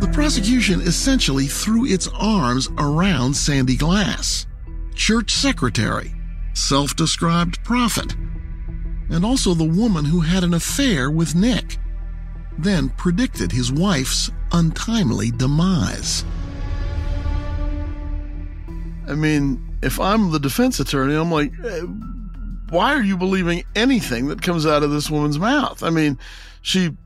The 0.00 0.10
prosecution 0.12 0.80
essentially 0.80 1.46
threw 1.46 1.86
its 1.86 2.08
arms 2.18 2.68
around 2.78 3.36
Sandy 3.36 3.76
Glass, 3.76 4.48
church 4.96 5.30
secretary, 5.30 6.12
self 6.54 6.96
described 6.96 7.62
prophet, 7.62 8.16
and 9.10 9.24
also 9.24 9.54
the 9.54 9.64
woman 9.64 10.04
who 10.04 10.20
had 10.20 10.44
an 10.44 10.54
affair 10.54 11.10
with 11.10 11.34
Nick, 11.34 11.78
then 12.58 12.90
predicted 12.90 13.52
his 13.52 13.72
wife's 13.72 14.30
untimely 14.52 15.30
demise. 15.30 16.24
I 19.08 19.14
mean, 19.14 19.78
if 19.82 19.98
I'm 19.98 20.30
the 20.30 20.38
defense 20.38 20.78
attorney, 20.80 21.14
I'm 21.14 21.30
like, 21.30 21.52
eh, 21.64 21.80
why 22.70 22.94
are 22.94 23.02
you 23.02 23.16
believing 23.16 23.64
anything 23.74 24.28
that 24.28 24.42
comes 24.42 24.64
out 24.64 24.82
of 24.82 24.90
this 24.90 25.10
woman's 25.10 25.38
mouth? 25.38 25.82
I 25.82 25.90
mean, 25.90 26.18
she 26.62 26.96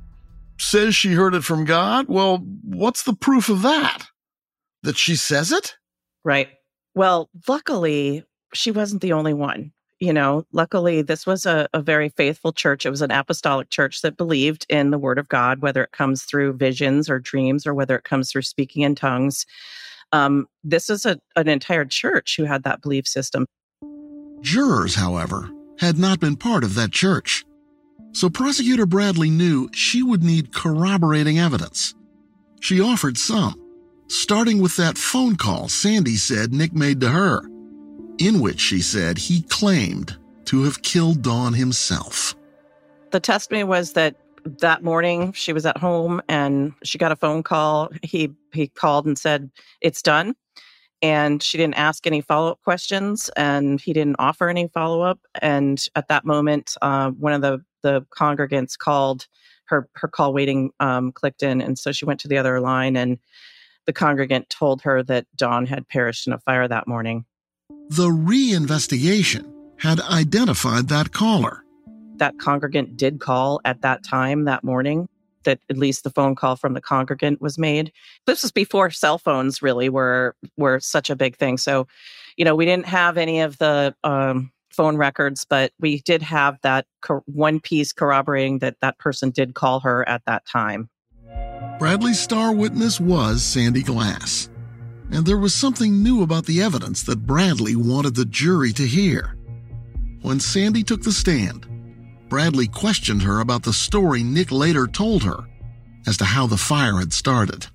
says 0.59 0.95
she 0.95 1.13
heard 1.13 1.35
it 1.35 1.45
from 1.45 1.65
God. 1.65 2.07
Well, 2.09 2.39
what's 2.63 3.03
the 3.03 3.15
proof 3.15 3.49
of 3.49 3.63
that? 3.63 4.05
That 4.83 4.97
she 4.97 5.17
says 5.17 5.53
it? 5.53 5.75
Right. 6.25 6.49
Well, 6.95 7.31
luckily, 7.49 8.25
she 8.55 8.71
wasn't 8.71 9.03
the 9.03 9.13
only 9.13 9.35
one. 9.35 9.73
You 9.99 10.13
know, 10.13 10.45
luckily, 10.53 11.01
this 11.01 11.27
was 11.27 11.47
a, 11.47 11.69
a 11.73 11.81
very 11.81 12.11
faithful 12.11 12.53
church. 12.53 12.85
It 12.85 12.91
was 12.91 13.01
an 13.01 13.11
apostolic 13.11 13.71
church 13.71 14.03
that 14.03 14.19
believed 14.19 14.67
in 14.69 14.91
the 14.91 14.99
word 14.99 15.19
of 15.19 15.29
God, 15.29 15.63
whether 15.63 15.83
it 15.83 15.93
comes 15.93 16.25
through 16.25 16.55
visions 16.55 17.09
or 17.09 17.19
dreams 17.19 17.67
or 17.67 17.73
whether 17.73 17.97
it 17.97 18.05
comes 18.05 18.31
through 18.31 18.43
speaking 18.43 18.83
in 18.83 18.95
tongues. 18.95 19.47
Um, 20.13 20.49
this 20.63 20.91
is 20.91 21.07
a, 21.07 21.19
an 21.35 21.49
entire 21.49 21.87
church 21.87 22.37
who 22.37 22.45
had 22.45 22.63
that 22.65 22.83
belief 22.83 23.09
system. 23.09 23.47
Jurors, 24.43 24.95
however, 24.95 25.51
had 25.79 25.99
not 25.99 26.21
been 26.21 26.37
part 26.37 26.63
of 26.63 26.75
that 26.75 26.93
church. 26.93 27.45
So 28.13 28.31
Prosecutor 28.31 28.87
Bradley 28.87 29.31
knew 29.31 29.69
she 29.73 30.03
would 30.03 30.23
need 30.23 30.55
corroborating 30.55 31.39
evidence. 31.39 31.95
She 32.61 32.81
offered 32.81 33.19
some, 33.19 33.61
starting 34.09 34.61
with 34.61 34.77
that 34.77 34.97
phone 34.99 35.37
call 35.37 35.69
Sandy 35.69 36.17
said 36.17 36.53
Nick 36.53 36.73
made 36.73 37.01
to 37.01 37.09
her, 37.11 37.43
in 38.19 38.41
which 38.41 38.61
she 38.61 38.81
said 38.81 39.19
he 39.19 39.43
claimed 39.43 40.17
to 40.47 40.63
have 40.65 40.83
killed 40.83 41.23
Dawn 41.23 41.53
himself. 41.53 42.35
The 43.11 43.21
testimony 43.21 43.65
was 43.65 43.93
that 43.93 44.17
that 44.61 44.83
morning 44.83 45.33
she 45.33 45.53
was 45.53 45.67
at 45.67 45.77
home 45.77 46.23
and 46.29 46.73
she 46.85 46.99
got 46.99 47.13
a 47.13 47.17
phone 47.17 47.43
call. 47.43 47.91
He 48.03 48.33
he 48.53 48.69
called 48.69 49.07
and 49.07 49.19
said 49.19 49.51
it's 49.81 50.03
done, 50.03 50.35
and 51.03 51.43
she 51.43 51.59
didn't 51.59 51.79
ask 51.79 52.07
any 52.07 52.21
follow 52.21 52.53
up 52.53 52.61
questions, 52.63 53.29
and 53.37 53.81
he 53.81 53.93
didn't 53.93 54.17
offer 54.19 54.49
any 54.49 54.69
follow 54.69 55.03
up. 55.03 55.19
And 55.43 55.85
at 55.95 56.09
that 56.09 56.25
moment, 56.25 56.77
uh, 56.83 57.11
one 57.11 57.33
of 57.33 57.43
the 57.43 57.65
the 57.83 58.03
congregants 58.17 58.79
called 58.79 59.27
her 59.67 59.89
her 59.95 60.09
call 60.09 60.33
waiting 60.33 60.71
um, 60.81 61.13
clicked 61.13 61.43
in, 61.43 61.61
and 61.61 61.79
so 61.79 61.93
she 61.93 62.05
went 62.05 62.21
to 62.21 62.29
the 62.29 62.39
other 62.39 62.61
line, 62.61 62.97
and 62.97 63.19
the 63.87 63.93
congregant 63.93 64.51
told 64.51 64.83
her 64.83 65.03
that 65.05 65.27
Dawn 65.37 65.67
had 65.67 65.89
perished 65.89 66.27
in 66.27 66.33
a 66.33 66.41
fire 66.41 66.67
that 66.67 66.89
morning. 66.89 67.25
The 67.91 68.09
reinvestigation 68.09 69.53
had 69.79 70.01
identified 70.01 70.89
that 70.89 71.13
caller. 71.13 71.65
That 72.17 72.39
congregant 72.39 72.97
did 72.97 73.21
call 73.21 73.61
at 73.65 73.83
that 73.83 74.03
time 74.03 74.45
that 74.45 74.65
morning. 74.65 75.09
That 75.45 75.61
at 75.71 75.77
least 75.77 76.03
the 76.03 76.11
phone 76.11 76.35
call 76.35 76.57
from 76.57 76.75
the 76.75 76.81
congregant 76.81 77.41
was 77.41 77.59
made. 77.59 77.93
This 78.27 78.43
was 78.43 78.51
before 78.51 78.91
cell 78.91 79.19
phones 79.19 79.63
really 79.63 79.89
were 79.89 80.35
were 80.57 80.81
such 80.81 81.11
a 81.11 81.17
big 81.17 81.37
thing. 81.37 81.59
So, 81.59 81.87
you 82.37 82.45
know, 82.45 82.57
we 82.57 82.65
didn't 82.65 82.87
have 82.87 83.17
any 83.17 83.41
of 83.41 83.57
the 83.59 83.95
um, 84.03 84.51
phone 84.73 84.97
records, 84.97 85.45
but 85.45 85.73
we 85.79 86.01
did 86.01 86.23
have 86.23 86.59
that 86.63 86.87
one 87.27 87.61
piece 87.61 87.93
corroborating 87.93 88.59
that 88.59 88.77
that 88.81 88.99
person 88.99 89.31
did 89.31 89.55
call 89.55 89.79
her 89.81 90.07
at 90.09 90.23
that 90.27 90.45
time. 90.47 90.91
Bradley's 91.79 92.19
star 92.19 92.53
witness 92.53 93.01
was 93.01 93.45
Sandy 93.45 93.83
Glass. 93.83 94.49
And 95.11 95.25
there 95.25 95.39
was 95.39 95.55
something 95.55 96.03
new 96.03 96.23
about 96.23 96.47
the 96.47 96.61
evidence 96.61 97.03
that 97.05 97.27
Bradley 97.27 97.77
wanted 97.77 98.15
the 98.15 98.25
jury 98.25 98.73
to 98.73 98.87
hear. 98.87 99.37
When 100.23 100.41
Sandy 100.41 100.83
took 100.83 101.03
the 101.03 101.13
stand, 101.13 101.67
Bradley 102.29 102.67
questioned 102.67 103.23
her 103.23 103.41
about 103.41 103.63
the 103.63 103.73
story 103.73 104.23
Nick 104.23 104.51
later 104.51 104.87
told 104.87 105.23
her 105.23 105.45
as 106.07 106.17
to 106.19 106.25
how 106.25 106.47
the 106.47 106.57
fire 106.57 106.99
had 106.99 107.13
started. 107.13 107.67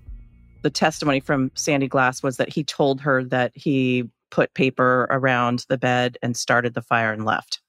The 0.61 0.69
testimony 0.69 1.19
from 1.19 1.51
Sandy 1.55 1.87
Glass 1.87 2.21
was 2.21 2.37
that 2.37 2.49
he 2.49 2.63
told 2.63 3.01
her 3.01 3.23
that 3.25 3.51
he 3.55 4.09
put 4.29 4.53
paper 4.53 5.07
around 5.09 5.65
the 5.69 5.77
bed 5.77 6.17
and 6.21 6.35
started 6.35 6.73
the 6.73 6.81
fire 6.81 7.11
and 7.11 7.25
left. 7.25 7.61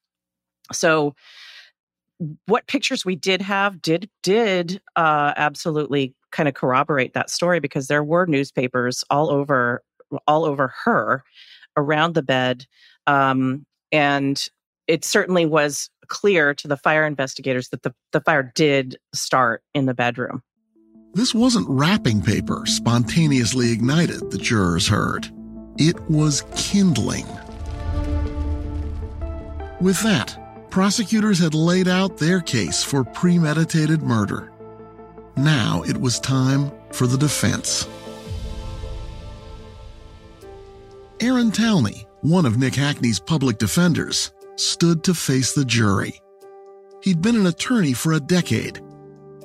So 0.72 1.14
what 2.46 2.66
pictures 2.66 3.04
we 3.04 3.16
did 3.16 3.42
have 3.42 3.82
did 3.82 4.08
did 4.22 4.80
uh, 4.96 5.32
absolutely 5.36 6.14
kind 6.32 6.48
of 6.48 6.54
corroborate 6.54 7.14
that 7.14 7.30
story 7.30 7.60
because 7.60 7.86
there 7.86 8.04
were 8.04 8.26
newspapers 8.26 9.04
all 9.10 9.30
over 9.30 9.82
all 10.26 10.44
over 10.44 10.72
her 10.84 11.22
around 11.76 12.14
the 12.14 12.22
bed 12.22 12.66
um, 13.06 13.64
and 13.92 14.48
it 14.88 15.04
certainly 15.04 15.46
was 15.46 15.88
clear 16.08 16.52
to 16.52 16.68
the 16.68 16.76
fire 16.76 17.06
investigators 17.06 17.68
that 17.68 17.82
the, 17.82 17.94
the 18.12 18.20
fire 18.20 18.52
did 18.54 18.96
start 19.14 19.62
in 19.74 19.86
the 19.86 19.94
bedroom 19.94 20.42
This 21.14 21.34
wasn't 21.34 21.68
wrapping 21.68 22.22
paper 22.22 22.64
spontaneously 22.66 23.70
ignited, 23.72 24.30
the 24.30 24.38
jurors 24.38 24.88
heard. 24.88 25.30
It 25.78 25.98
was 26.10 26.44
kindling. 26.54 27.26
With 29.80 30.00
that, 30.02 30.38
prosecutors 30.70 31.38
had 31.38 31.54
laid 31.54 31.88
out 31.88 32.16
their 32.16 32.40
case 32.40 32.84
for 32.84 33.02
premeditated 33.02 34.02
murder. 34.02 34.51
Now 35.36 35.82
it 35.86 35.96
was 35.96 36.20
time 36.20 36.70
for 36.92 37.06
the 37.06 37.18
defense. 37.18 37.88
Aaron 41.20 41.50
Talney, 41.50 42.06
one 42.20 42.46
of 42.46 42.58
Nick 42.58 42.74
Hackney's 42.74 43.20
public 43.20 43.58
defenders, 43.58 44.32
stood 44.56 45.04
to 45.04 45.14
face 45.14 45.52
the 45.52 45.64
jury. 45.64 46.20
He'd 47.02 47.22
been 47.22 47.36
an 47.36 47.46
attorney 47.46 47.92
for 47.92 48.12
a 48.12 48.20
decade, 48.20 48.78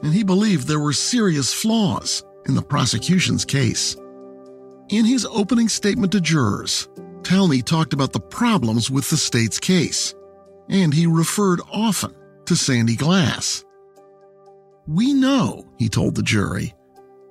and 0.04 0.14
he 0.14 0.24
believed 0.24 0.68
there 0.68 0.80
were 0.80 0.94
serious 0.94 1.54
flaws 1.54 2.24
in 2.48 2.56
the 2.56 2.62
prosecution's 2.62 3.46
case. 3.46 3.96
In 4.90 5.06
his 5.06 5.26
opening 5.30 5.70
statement 5.70 6.12
to 6.14 6.22
jurors, 6.22 6.88
Talney 7.22 7.64
talked 7.64 7.94
about 7.94 8.14
the 8.14 8.20
problems 8.20 8.90
with 8.90 9.10
the 9.10 9.18
state's 9.18 9.60
case, 9.60 10.16
and 10.70 10.94
he 10.94 11.08
referred 11.08 11.62
often 11.72 12.16
to 12.46 12.56
Sandy 12.56 12.96
Glass. 12.96 13.66
We 14.88 15.14
know, 15.14 15.66
he 15.78 15.90
told 15.90 16.16
the 16.16 16.24
jury, 16.24 16.74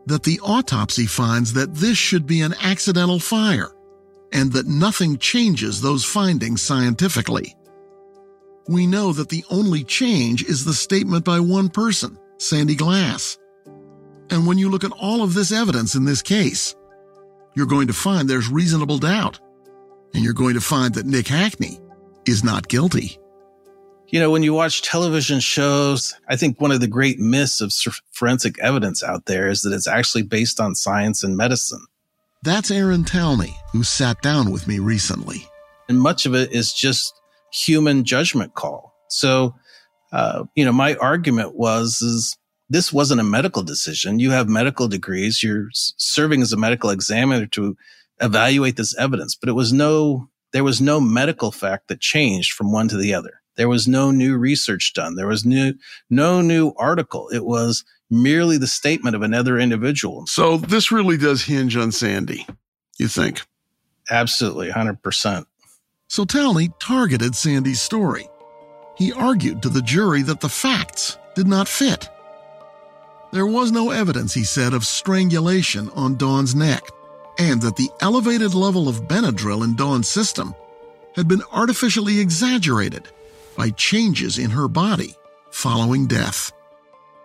that 0.06 0.22
the 0.22 0.38
autopsy 0.40 1.06
finds 1.06 1.54
that 1.54 1.74
this 1.74 1.96
should 1.96 2.26
be 2.26 2.42
an 2.42 2.54
accidental 2.62 3.18
fire 3.18 3.72
and 4.32 4.52
that 4.52 4.66
nothing 4.66 5.18
changes 5.18 5.80
those 5.80 6.04
findings 6.04 6.62
scientifically. 6.62 7.56
We 8.68 8.86
know 8.86 9.12
that 9.12 9.28
the 9.28 9.44
only 9.50 9.84
change 9.84 10.44
is 10.44 10.64
the 10.64 10.74
statement 10.74 11.24
by 11.24 11.40
one 11.40 11.68
person, 11.68 12.18
Sandy 12.38 12.74
Glass. 12.74 13.38
And 14.30 14.46
when 14.46 14.58
you 14.58 14.68
look 14.68 14.84
at 14.84 14.92
all 14.92 15.22
of 15.22 15.34
this 15.34 15.52
evidence 15.52 15.94
in 15.94 16.04
this 16.04 16.22
case, 16.22 16.74
you're 17.54 17.66
going 17.66 17.86
to 17.86 17.92
find 17.92 18.28
there's 18.28 18.48
reasonable 18.48 18.98
doubt. 18.98 19.40
And 20.14 20.24
you're 20.24 20.34
going 20.34 20.54
to 20.54 20.60
find 20.60 20.94
that 20.94 21.06
Nick 21.06 21.28
Hackney 21.28 21.80
is 22.26 22.44
not 22.44 22.68
guilty. 22.68 23.18
You 24.08 24.20
know, 24.20 24.30
when 24.30 24.44
you 24.44 24.54
watch 24.54 24.82
television 24.82 25.40
shows, 25.40 26.14
I 26.28 26.36
think 26.36 26.60
one 26.60 26.70
of 26.70 26.80
the 26.80 26.86
great 26.86 27.18
myths 27.18 27.60
of 27.60 27.72
forensic 28.12 28.56
evidence 28.60 29.02
out 29.02 29.26
there 29.26 29.48
is 29.48 29.62
that 29.62 29.72
it's 29.72 29.88
actually 29.88 30.22
based 30.22 30.60
on 30.60 30.76
science 30.76 31.24
and 31.24 31.36
medicine. 31.36 31.84
That's 32.44 32.70
Aaron 32.70 33.02
Talney, 33.02 33.54
who 33.72 33.82
sat 33.82 34.22
down 34.22 34.52
with 34.52 34.68
me 34.68 34.78
recently. 34.78 35.48
And 35.88 36.00
much 36.00 36.24
of 36.24 36.36
it 36.36 36.52
is 36.52 36.72
just 36.72 37.20
human 37.52 38.04
judgment 38.04 38.54
call. 38.54 38.94
So, 39.08 39.56
uh, 40.12 40.44
you 40.54 40.64
know, 40.64 40.72
my 40.72 40.94
argument 40.96 41.56
was, 41.56 42.00
is 42.00 42.36
this 42.70 42.92
wasn't 42.92 43.20
a 43.20 43.24
medical 43.24 43.64
decision. 43.64 44.20
You 44.20 44.30
have 44.30 44.48
medical 44.48 44.86
degrees. 44.86 45.42
You're 45.42 45.68
serving 45.72 46.42
as 46.42 46.52
a 46.52 46.56
medical 46.56 46.90
examiner 46.90 47.46
to 47.46 47.76
evaluate 48.20 48.76
this 48.76 48.96
evidence, 48.96 49.34
but 49.34 49.48
it 49.48 49.54
was 49.54 49.72
no, 49.72 50.28
there 50.52 50.64
was 50.64 50.80
no 50.80 51.00
medical 51.00 51.50
fact 51.50 51.88
that 51.88 52.00
changed 52.00 52.52
from 52.52 52.70
one 52.70 52.86
to 52.88 52.96
the 52.96 53.12
other. 53.12 53.40
There 53.56 53.68
was 53.68 53.88
no 53.88 54.10
new 54.10 54.36
research 54.36 54.92
done. 54.94 55.16
There 55.16 55.26
was 55.26 55.44
new, 55.44 55.74
no 56.10 56.40
new 56.40 56.72
article. 56.76 57.28
It 57.30 57.44
was 57.44 57.84
merely 58.10 58.58
the 58.58 58.66
statement 58.66 59.16
of 59.16 59.22
another 59.22 59.58
individual. 59.58 60.26
So 60.26 60.58
this 60.58 60.92
really 60.92 61.16
does 61.16 61.42
hinge 61.42 61.76
on 61.76 61.90
Sandy, 61.92 62.46
you 62.98 63.08
think? 63.08 63.42
Absolutely, 64.10 64.70
100%. 64.70 65.46
So 66.08 66.24
Talney 66.24 66.72
targeted 66.78 67.34
Sandy's 67.34 67.82
story. 67.82 68.28
He 68.96 69.12
argued 69.12 69.62
to 69.62 69.68
the 69.68 69.82
jury 69.82 70.22
that 70.22 70.40
the 70.40 70.48
facts 70.48 71.18
did 71.34 71.48
not 71.48 71.68
fit. 71.68 72.08
There 73.32 73.46
was 73.46 73.72
no 73.72 73.90
evidence, 73.90 74.32
he 74.32 74.44
said, 74.44 74.72
of 74.72 74.86
strangulation 74.86 75.90
on 75.90 76.16
Dawn's 76.16 76.54
neck, 76.54 76.82
and 77.38 77.60
that 77.62 77.76
the 77.76 77.90
elevated 78.00 78.54
level 78.54 78.88
of 78.88 79.08
Benadryl 79.08 79.64
in 79.64 79.74
Dawn's 79.74 80.08
system 80.08 80.54
had 81.16 81.26
been 81.26 81.42
artificially 81.52 82.20
exaggerated 82.20 83.08
by 83.56 83.70
changes 83.70 84.38
in 84.38 84.50
her 84.50 84.68
body 84.68 85.14
following 85.50 86.06
death. 86.06 86.52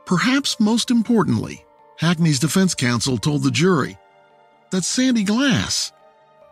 Perhaps 0.05 0.59
most 0.59 0.89
importantly, 0.89 1.65
Hackney's 1.97 2.39
defense 2.39 2.73
counsel 2.73 3.17
told 3.17 3.43
the 3.43 3.51
jury 3.51 3.97
that 4.71 4.83
Sandy 4.83 5.23
Glass 5.23 5.91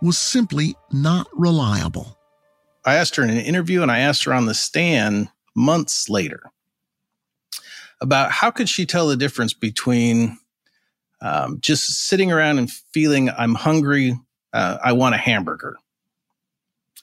was 0.02 0.18
simply 0.18 0.76
not 0.92 1.28
reliable. 1.34 2.18
I 2.86 2.96
asked 2.96 3.16
her 3.16 3.24
in 3.24 3.30
an 3.30 3.38
interview 3.38 3.82
and 3.82 3.92
I 3.92 4.00
asked 4.00 4.24
her 4.26 4.34
on 4.34 4.46
the 4.46 4.54
stand 4.54 5.30
months 5.56 6.10
later 6.10 6.52
about 8.02 8.32
how 8.32 8.52
could 8.52 8.70
she 8.70 8.86
tell 8.86 9.08
the 9.08 9.18
difference 9.18 9.54
between 9.54 10.38
um, 11.22 11.60
just 11.60 12.08
sitting 12.08 12.32
around 12.32 12.60
and 12.60 12.72
feeling 12.72 13.30
I'm 13.30 13.56
hungry, 13.56 14.18
uh, 14.54 14.78
I 14.82 14.94
want 14.94 15.16
a 15.16 15.18
hamburger, 15.18 15.76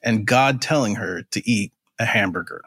and 0.02 0.26
God 0.26 0.62
telling 0.62 0.94
her 0.94 1.22
to 1.32 1.50
eat 1.50 1.72
a 1.98 2.04
hamburger. 2.04 2.62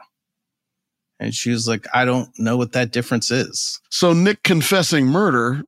And 1.18 1.34
she 1.34 1.50
was 1.50 1.68
like, 1.68 1.86
I 1.92 2.04
don't 2.04 2.30
know 2.38 2.56
what 2.56 2.72
that 2.72 2.92
difference 2.92 3.30
is. 3.30 3.80
So 3.90 4.12
Nick 4.12 4.42
confessing 4.42 5.06
murder 5.06 5.62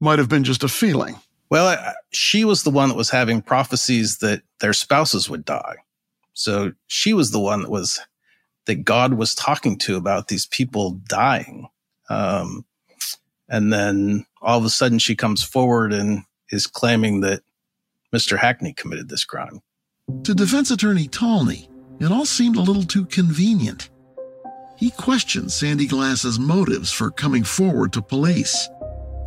might 0.00 0.18
have 0.20 0.28
been 0.28 0.44
just 0.44 0.62
a 0.62 0.68
feeling. 0.68 1.16
Well, 1.50 1.66
I, 1.66 1.94
she 2.12 2.44
was 2.44 2.62
the 2.62 2.70
one 2.70 2.88
that 2.88 2.96
was 2.96 3.10
having 3.10 3.42
prophecies 3.42 4.18
that 4.18 4.42
their 4.60 4.72
spouses 4.72 5.28
would 5.28 5.44
die. 5.44 5.76
So 6.32 6.72
she 6.86 7.12
was 7.12 7.32
the 7.32 7.40
one 7.40 7.62
that 7.62 7.70
was 7.70 8.00
that 8.66 8.84
God 8.84 9.14
was 9.14 9.34
talking 9.34 9.76
to 9.78 9.96
about 9.96 10.28
these 10.28 10.46
people 10.46 10.92
dying. 11.06 11.68
Um, 12.08 12.64
and 13.48 13.72
then 13.72 14.26
all 14.40 14.58
of 14.58 14.64
a 14.64 14.70
sudden 14.70 14.98
she 14.98 15.14
comes 15.14 15.42
forward 15.42 15.92
and 15.92 16.22
is 16.50 16.66
claiming 16.66 17.20
that 17.20 17.42
Mr. 18.14 18.38
Hackney 18.38 18.72
committed 18.72 19.08
this 19.08 19.24
crime. 19.24 19.60
To 20.24 20.34
defense 20.34 20.70
attorney 20.70 21.08
Talney, 21.08 21.68
it 22.00 22.10
all 22.10 22.26
seemed 22.26 22.56
a 22.56 22.62
little 22.62 22.84
too 22.84 23.04
convenient. 23.06 23.90
He 24.76 24.90
questioned 24.90 25.52
Sandy 25.52 25.86
Glass's 25.86 26.38
motives 26.38 26.90
for 26.90 27.10
coming 27.10 27.44
forward 27.44 27.92
to 27.92 28.02
police. 28.02 28.68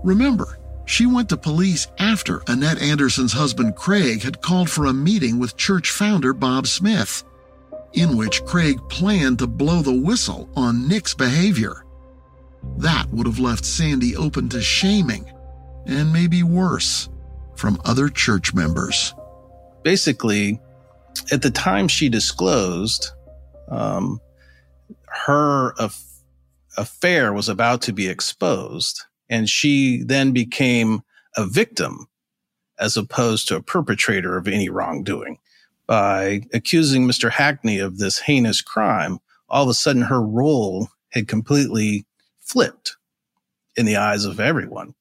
Remember, 0.03 0.59
she 0.85 1.05
went 1.05 1.29
to 1.29 1.37
police 1.37 1.87
after 1.99 2.41
Annette 2.47 2.81
Anderson's 2.81 3.33
husband 3.33 3.75
Craig 3.75 4.23
had 4.23 4.41
called 4.41 4.69
for 4.69 4.85
a 4.85 4.93
meeting 4.93 5.39
with 5.39 5.57
church 5.57 5.91
founder 5.91 6.33
Bob 6.33 6.67
Smith, 6.67 7.23
in 7.93 8.15
which 8.15 8.43
Craig 8.45 8.79
planned 8.89 9.39
to 9.39 9.47
blow 9.47 9.81
the 9.81 9.93
whistle 9.93 10.49
on 10.55 10.87
Nick's 10.87 11.13
behavior. 11.13 11.83
That 12.77 13.09
would 13.11 13.25
have 13.25 13.39
left 13.39 13.65
Sandy 13.65 14.15
open 14.15 14.49
to 14.49 14.61
shaming, 14.61 15.31
and 15.85 16.11
maybe 16.13 16.43
worse, 16.43 17.09
from 17.55 17.81
other 17.85 18.09
church 18.09 18.53
members. 18.53 19.13
Basically, 19.83 20.59
at 21.31 21.41
the 21.41 21.51
time 21.51 21.87
she 21.87 22.09
disclosed, 22.09 23.11
um, 23.69 24.19
her 25.07 25.73
af- 25.79 26.03
affair 26.77 27.33
was 27.33 27.49
about 27.49 27.81
to 27.83 27.93
be 27.93 28.07
exposed, 28.07 29.03
and 29.29 29.49
she 29.49 30.03
then 30.03 30.31
became 30.31 31.01
a 31.35 31.45
victim 31.45 32.07
as 32.79 32.97
opposed 32.97 33.47
to 33.47 33.55
a 33.55 33.61
perpetrator 33.61 34.37
of 34.37 34.47
any 34.47 34.69
wrongdoing. 34.69 35.39
By 35.87 36.41
accusing 36.53 37.07
Mr. 37.07 37.31
Hackney 37.31 37.79
of 37.79 37.97
this 37.97 38.19
heinous 38.19 38.61
crime, 38.61 39.19
all 39.49 39.63
of 39.63 39.69
a 39.69 39.73
sudden 39.73 40.03
her 40.03 40.21
role 40.21 40.89
had 41.11 41.27
completely 41.27 42.05
flipped 42.39 42.97
in 43.75 43.85
the 43.85 43.95
eyes 43.95 44.25
of 44.25 44.39
everyone. 44.39 44.93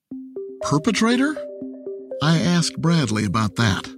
Perpetrator? 0.62 1.36
I 2.22 2.38
asked 2.38 2.80
Bradley 2.80 3.24
about 3.24 3.56
that. 3.56 3.90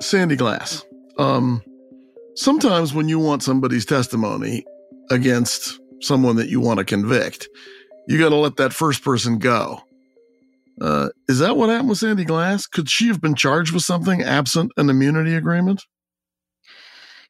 Sandy 0.00 0.36
Glass. 0.36 0.84
Um, 1.18 1.62
sometimes 2.34 2.94
when 2.94 3.08
you 3.08 3.18
want 3.18 3.42
somebody's 3.42 3.86
testimony 3.86 4.64
against 5.10 5.80
someone 6.00 6.36
that 6.36 6.48
you 6.48 6.60
want 6.60 6.78
to 6.78 6.84
convict, 6.84 7.48
you 8.06 8.18
got 8.18 8.28
to 8.30 8.36
let 8.36 8.56
that 8.56 8.72
first 8.72 9.02
person 9.02 9.38
go. 9.38 9.80
Uh, 10.80 11.08
is 11.28 11.38
that 11.38 11.56
what 11.56 11.70
happened 11.70 11.88
with 11.88 11.98
Sandy 11.98 12.24
Glass? 12.24 12.66
Could 12.66 12.90
she 12.90 13.08
have 13.08 13.20
been 13.20 13.34
charged 13.34 13.72
with 13.72 13.82
something 13.82 14.22
absent 14.22 14.72
an 14.76 14.90
immunity 14.90 15.34
agreement? 15.34 15.84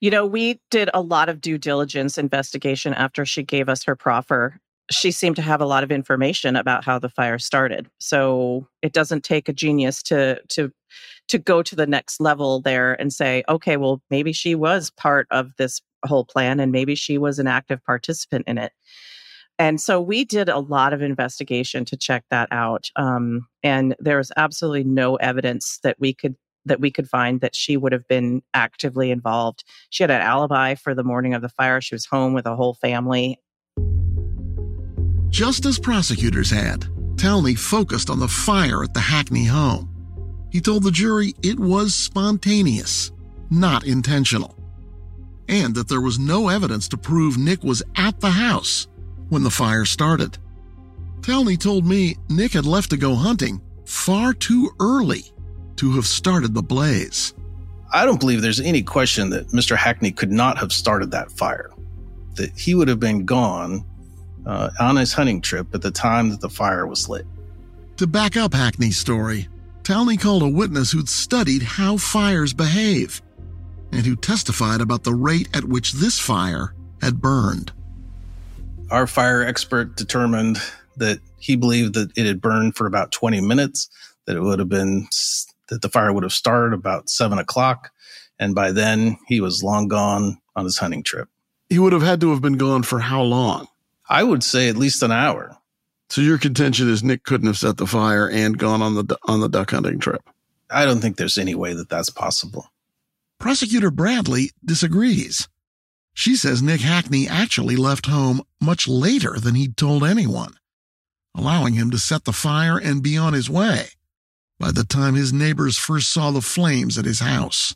You 0.01 0.11
know, 0.11 0.27
we 0.27 0.61
did 0.70 0.90
a 0.92 1.01
lot 1.01 1.29
of 1.29 1.40
due 1.40 1.57
diligence 1.57 2.18
investigation 2.18 2.92
after 2.92 3.25
she 3.25 3.42
gave 3.42 3.68
us 3.68 3.85
her 3.85 3.96
proffer 3.96 4.61
she 4.90 5.11
seemed 5.11 5.37
to 5.37 5.42
have 5.42 5.61
a 5.61 5.66
lot 5.66 5.83
of 5.83 5.90
information 5.90 6.57
about 6.57 6.85
how 6.85 6.99
the 6.99 7.09
fire 7.09 7.38
started. 7.38 7.88
So 7.99 8.68
it 8.83 8.92
doesn't 8.92 9.25
take 9.25 9.49
a 9.49 9.53
genius 9.53 10.03
to 10.05 10.40
to 10.49 10.72
to 11.29 11.38
go 11.38 11.62
to 11.62 11.75
the 11.75 11.87
next 11.87 12.20
level 12.20 12.61
there 12.61 12.94
and 13.01 13.12
say, 13.12 13.42
okay, 13.49 13.77
well, 13.77 14.01
maybe 14.11 14.33
she 14.33 14.55
was 14.55 14.90
part 14.90 15.27
of 15.31 15.51
this 15.59 15.81
whole 16.05 16.25
plan 16.25 16.61
and 16.61 16.70
maybe 16.70 16.94
she 16.94 17.18
was 17.18 17.38
an 17.38 17.49
active 17.49 17.85
participant 17.85 18.44
in 18.46 18.59
it. 18.59 18.72
And 19.59 19.81
so 19.81 20.01
we 20.01 20.25
did 20.25 20.49
a 20.49 20.59
lot 20.59 20.92
of 20.92 21.03
investigation 21.03 21.85
to 21.87 21.96
check 21.96 22.25
that 22.31 22.49
out. 22.53 22.90
Um, 22.94 23.49
and 23.62 23.96
there 23.99 24.18
was 24.18 24.31
absolutely 24.37 24.85
no 24.85 25.16
evidence 25.16 25.81
that 25.83 25.96
we 25.99 26.12
could 26.14 26.37
that 26.66 26.81
we 26.81 26.90
could 26.90 27.09
find 27.09 27.40
that 27.40 27.55
she 27.55 27.77
would 27.77 27.92
have 27.92 28.07
been 28.09 28.42
actively 28.53 29.12
involved. 29.12 29.62
She 29.90 30.03
had 30.03 30.11
an 30.11 30.20
alibi 30.20 30.75
for 30.75 30.94
the 30.94 31.05
morning 31.05 31.33
of 31.33 31.40
the 31.40 31.49
fire. 31.49 31.81
She 31.81 31.94
was 31.94 32.05
home 32.05 32.35
with 32.35 32.44
a 32.44 32.57
whole 32.57 32.75
family 32.75 33.40
just 35.37 35.66
as 35.66 35.79
prosecutors 35.79 36.49
had, 36.49 36.87
Talney 37.16 37.59
focused 37.59 38.09
on 38.09 38.18
the 38.18 38.27
fire 38.27 38.83
at 38.83 38.94
the 38.94 39.01
Hackney 39.01 39.44
home. 39.44 39.87
He 40.51 40.62
told 40.62 40.83
the 40.83 40.90
jury 40.90 41.35
it 41.42 41.61
was 41.61 41.94
spontaneous, 41.94 43.12
not 43.51 43.85
intentional, 43.85 44.57
and 45.46 45.75
that 45.75 45.88
there 45.88 46.01
was 46.01 46.18
no 46.18 46.49
evidence 46.49 46.88
to 46.88 46.96
prove 46.96 47.37
Nick 47.37 47.62
was 47.62 47.83
at 47.96 48.18
the 48.18 48.31
house 48.31 48.88
when 49.29 49.42
the 49.42 49.51
fire 49.51 49.85
started. 49.85 50.38
Talney 51.20 51.61
told 51.61 51.85
me 51.85 52.16
Nick 52.31 52.55
had 52.55 52.64
left 52.64 52.88
to 52.88 52.96
go 52.96 53.14
hunting 53.14 53.61
far 53.85 54.33
too 54.33 54.70
early 54.81 55.25
to 55.77 55.92
have 55.96 56.07
started 56.07 56.55
the 56.55 56.62
blaze. 56.62 57.35
I 57.92 58.07
don't 58.07 58.20
believe 58.20 58.40
there's 58.40 58.59
any 58.59 58.81
question 58.81 59.29
that 59.31 59.49
Mr. 59.49 59.77
Hackney 59.77 60.12
could 60.12 60.33
not 60.33 60.57
have 60.57 60.72
started 60.72 61.11
that 61.11 61.31
fire, 61.31 61.72
that 62.37 62.59
he 62.59 62.75
would 62.75 62.88
have 62.88 63.01
been 63.01 63.27
gone 63.27 63.85
uh, 64.46 64.70
on 64.80 64.96
his 64.96 65.12
hunting 65.12 65.40
trip 65.40 65.74
at 65.74 65.82
the 65.82 65.90
time 65.90 66.30
that 66.30 66.40
the 66.40 66.48
fire 66.48 66.87
was 66.87 67.09
lit. 67.09 67.26
To 67.98 68.06
back 68.06 68.37
up 68.37 68.52
Hackney's 68.52 68.96
story, 68.96 69.48
Talney 69.82 70.20
called 70.20 70.42
a 70.42 70.48
witness 70.48 70.92
who'd 70.92 71.09
studied 71.09 71.62
how 71.62 71.96
fires 71.96 72.52
behave 72.52 73.22
and 73.92 74.04
who 74.04 74.16
testified 74.16 74.80
about 74.80 75.04
the 75.04 75.14
rate 75.14 75.48
at 75.54 75.64
which 75.64 75.92
this 75.92 76.18
fire 76.18 76.74
had 77.00 77.20
burned. 77.20 77.72
Our 78.90 79.06
fire 79.06 79.42
expert 79.42 79.96
determined 79.96 80.59
that 80.96 81.20
he 81.38 81.56
believed 81.56 81.94
that 81.94 82.11
it 82.16 82.26
had 82.26 82.40
burned 82.40 82.76
for 82.76 82.87
about 82.87 83.12
20 83.12 83.40
minutes, 83.40 83.88
that 84.26 84.37
it 84.37 84.40
would 84.40 84.59
have 84.59 84.68
been, 84.68 85.09
that 85.68 85.82
the 85.82 85.88
fire 85.88 86.12
would 86.12 86.22
have 86.22 86.32
started 86.32 86.74
about 86.74 87.09
seven 87.09 87.38
o'clock. 87.38 87.90
And 88.38 88.54
by 88.54 88.72
then, 88.72 89.18
he 89.26 89.40
was 89.40 89.62
long 89.62 89.88
gone 89.88 90.38
on 90.54 90.64
his 90.64 90.78
hunting 90.78 91.02
trip. 91.02 91.28
He 91.68 91.78
would 91.78 91.92
have 91.92 92.02
had 92.02 92.20
to 92.20 92.30
have 92.30 92.42
been 92.42 92.59
gone 92.59 92.82
for 92.82 93.00
how 93.00 93.22
long? 93.22 93.68
I 94.09 94.23
would 94.23 94.42
say 94.42 94.69
at 94.69 94.77
least 94.77 95.03
an 95.03 95.12
hour. 95.12 95.57
So 96.09 96.21
your 96.21 96.38
contention 96.38 96.88
is 96.88 97.03
Nick 97.03 97.25
couldn't 97.25 97.49
have 97.49 97.59
set 97.59 97.77
the 97.77 97.87
fire 97.87 98.29
and 98.29 98.57
gone 98.59 98.83
on 98.83 98.95
the 98.95 99.19
on 99.25 99.40
the 99.40 99.49
duck 99.49 99.71
hunting 99.73 99.99
trip. 99.99 100.23
I 100.71 100.85
don't 100.85 101.01
think 101.01 101.16
there's 101.16 101.38
any 101.38 101.55
way 101.55 101.75
that 101.75 101.88
that's 101.88 102.11
possible. 102.11 102.71
Prosecutor 103.38 103.90
Bradley 103.90 104.51
disagrees. 104.64 105.49
She 106.14 106.37
says 106.37 106.62
Nick 106.62 106.81
Hackney 106.81 107.29
actually 107.29 107.77
left 107.77 108.07
home 108.07 108.42
much 108.61 108.88
later 108.88 109.38
than 109.38 109.55
he'd 109.55 109.77
told 109.77 110.03
anyone, 110.03 110.55
allowing 111.35 111.75
him 111.75 111.90
to 111.90 111.99
set 111.99 112.25
the 112.25 112.33
fire 112.33 112.79
and 112.79 113.03
be 113.03 113.19
on 113.19 113.35
his 113.35 113.51
way 113.51 113.88
by 114.59 114.71
the 114.71 114.85
time 114.85 115.14
his 115.14 115.33
neighbors 115.33 115.77
first 115.77 116.11
saw 116.11 116.31
the 116.31 116.40
flames 116.40 116.99
at 116.99 117.05
his 117.05 117.21
house. 117.21 117.75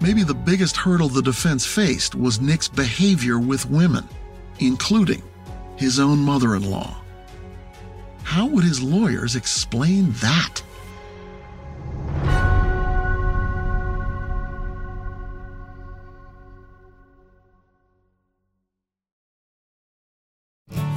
Maybe 0.00 0.22
the 0.22 0.34
biggest 0.34 0.76
hurdle 0.76 1.08
the 1.08 1.22
defense 1.22 1.66
faced 1.66 2.14
was 2.14 2.40
Nick's 2.40 2.68
behavior 2.68 3.38
with 3.38 3.70
women, 3.70 4.06
including 4.58 5.22
his 5.76 5.98
own 5.98 6.18
mother 6.18 6.54
in 6.54 6.70
law. 6.70 6.96
How 8.22 8.46
would 8.46 8.64
his 8.64 8.82
lawyers 8.82 9.36
explain 9.36 10.12
that? 10.12 10.62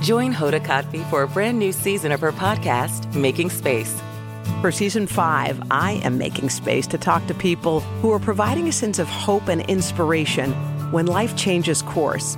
Join 0.02 0.34
Hoda 0.34 0.64
Kotb 0.64 1.10
for 1.10 1.24
a 1.24 1.28
brand 1.28 1.60
new 1.60 1.74
season 1.74 2.14
of 2.14 2.22
her 2.22 2.32
podcast, 2.32 3.14
Making 3.14 3.50
Space. 3.50 4.02
For 4.62 4.72
season 4.72 5.06
five, 5.06 5.62
I 5.70 6.00
am 6.04 6.18
making 6.18 6.50
space 6.50 6.88
to 6.88 6.98
talk 6.98 7.28
to 7.28 7.34
people 7.34 7.82
who 8.02 8.12
are 8.14 8.20
providing 8.20 8.70
a 8.70 8.72
sense 8.72 9.00
of 9.00 9.08
hope 9.10 9.50
and 9.50 9.62
inspiration 9.70 10.54
when 10.92 11.08
life 11.08 11.36
changes 11.36 11.82
course. 11.82 12.38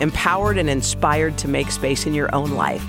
empowered 0.00 0.58
and 0.58 0.68
inspired 0.68 1.38
to 1.38 1.48
make 1.48 1.70
space 1.70 2.06
in 2.06 2.14
your 2.14 2.34
own 2.34 2.50
life. 2.50 2.84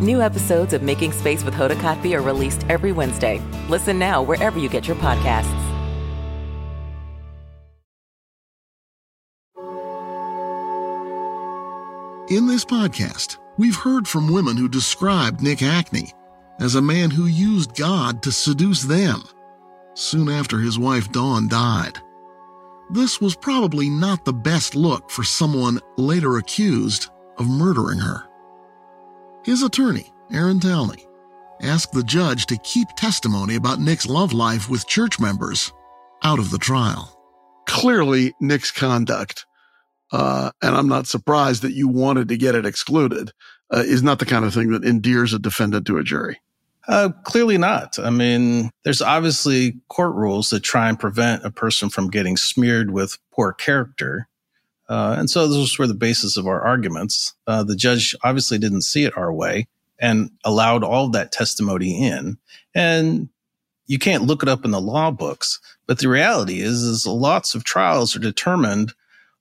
New 0.00 0.20
episodes 0.20 0.72
of 0.72 0.82
Making 0.82 1.12
Space 1.12 1.44
with 1.44 1.54
Hoda 1.54 1.74
Kotb 1.76 2.14
are 2.14 2.22
released 2.22 2.64
every 2.68 2.92
Wednesday. 2.92 3.40
Listen 3.68 3.98
now 3.98 4.22
wherever 4.22 4.58
you 4.58 4.68
get 4.68 4.86
your 4.86 4.96
podcasts. 4.96 5.68
In 12.30 12.46
this 12.46 12.64
podcast, 12.64 13.38
we've 13.56 13.74
heard 13.74 14.06
from 14.06 14.30
women 14.30 14.56
who 14.56 14.68
described 14.68 15.40
Nick 15.40 15.60
Hackney 15.60 16.12
as 16.60 16.74
a 16.74 16.82
man 16.82 17.10
who 17.10 17.24
used 17.24 17.74
God 17.74 18.22
to 18.22 18.30
seduce 18.30 18.82
them 18.82 19.22
soon 19.94 20.28
after 20.28 20.58
his 20.58 20.78
wife 20.78 21.10
Dawn 21.10 21.48
died. 21.48 21.98
This 22.90 23.20
was 23.20 23.36
probably 23.36 23.90
not 23.90 24.24
the 24.24 24.32
best 24.32 24.74
look 24.74 25.10
for 25.10 25.22
someone 25.22 25.78
later 25.98 26.38
accused 26.38 27.10
of 27.36 27.48
murdering 27.48 27.98
her. 27.98 28.24
His 29.44 29.62
attorney, 29.62 30.10
Aaron 30.32 30.58
Talney, 30.58 31.06
asked 31.60 31.92
the 31.92 32.02
judge 32.02 32.46
to 32.46 32.56
keep 32.58 32.88
testimony 32.96 33.56
about 33.56 33.80
Nick's 33.80 34.06
love 34.06 34.32
life 34.32 34.70
with 34.70 34.86
church 34.86 35.20
members 35.20 35.72
out 36.22 36.38
of 36.38 36.50
the 36.50 36.58
trial. 36.58 37.14
Clearly, 37.66 38.34
Nick's 38.40 38.70
conduct, 38.70 39.44
uh, 40.10 40.50
and 40.62 40.74
I'm 40.74 40.88
not 40.88 41.06
surprised 41.06 41.62
that 41.62 41.74
you 41.74 41.88
wanted 41.88 42.28
to 42.28 42.38
get 42.38 42.54
it 42.54 42.64
excluded, 42.64 43.32
uh, 43.70 43.80
is 43.80 44.02
not 44.02 44.18
the 44.18 44.26
kind 44.26 44.46
of 44.46 44.54
thing 44.54 44.70
that 44.70 44.84
endears 44.84 45.34
a 45.34 45.38
defendant 45.38 45.86
to 45.88 45.98
a 45.98 46.02
jury. 46.02 46.40
Uh, 46.88 47.10
clearly 47.24 47.58
not. 47.58 47.98
I 47.98 48.08
mean, 48.08 48.70
there's 48.82 49.02
obviously 49.02 49.74
court 49.88 50.14
rules 50.14 50.48
that 50.50 50.60
try 50.60 50.88
and 50.88 50.98
prevent 50.98 51.44
a 51.44 51.50
person 51.50 51.90
from 51.90 52.08
getting 52.08 52.38
smeared 52.38 52.90
with 52.90 53.18
poor 53.30 53.52
character. 53.52 54.26
Uh, 54.88 55.16
and 55.18 55.28
so 55.28 55.46
those 55.46 55.78
were 55.78 55.86
the 55.86 55.92
basis 55.92 56.38
of 56.38 56.46
our 56.46 56.62
arguments. 56.62 57.34
Uh, 57.46 57.62
the 57.62 57.76
judge 57.76 58.16
obviously 58.24 58.56
didn't 58.56 58.82
see 58.82 59.04
it 59.04 59.16
our 59.18 59.30
way 59.30 59.68
and 60.00 60.30
allowed 60.44 60.82
all 60.82 61.10
that 61.10 61.30
testimony 61.30 62.06
in. 62.06 62.38
And 62.74 63.28
you 63.86 63.98
can't 63.98 64.24
look 64.24 64.42
it 64.42 64.48
up 64.48 64.64
in 64.64 64.70
the 64.70 64.80
law 64.80 65.10
books, 65.10 65.60
but 65.86 65.98
the 65.98 66.08
reality 66.08 66.60
is, 66.60 66.82
is 66.82 67.06
lots 67.06 67.54
of 67.54 67.64
trials 67.64 68.16
are 68.16 68.20
determined 68.20 68.94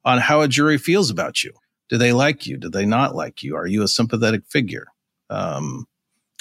on 0.04 0.20
how 0.20 0.42
a 0.42 0.50
jury 0.50 0.78
feels 0.78 1.10
about 1.10 1.44
you. 1.44 1.54
Do 1.88 1.98
they 1.98 2.12
like 2.12 2.46
you? 2.46 2.58
Do 2.58 2.70
they 2.70 2.86
not 2.86 3.16
like 3.16 3.42
you? 3.42 3.56
Are 3.56 3.68
you 3.68 3.84
a 3.84 3.88
sympathetic 3.88 4.46
figure? 4.50 4.88
Um, 5.30 5.86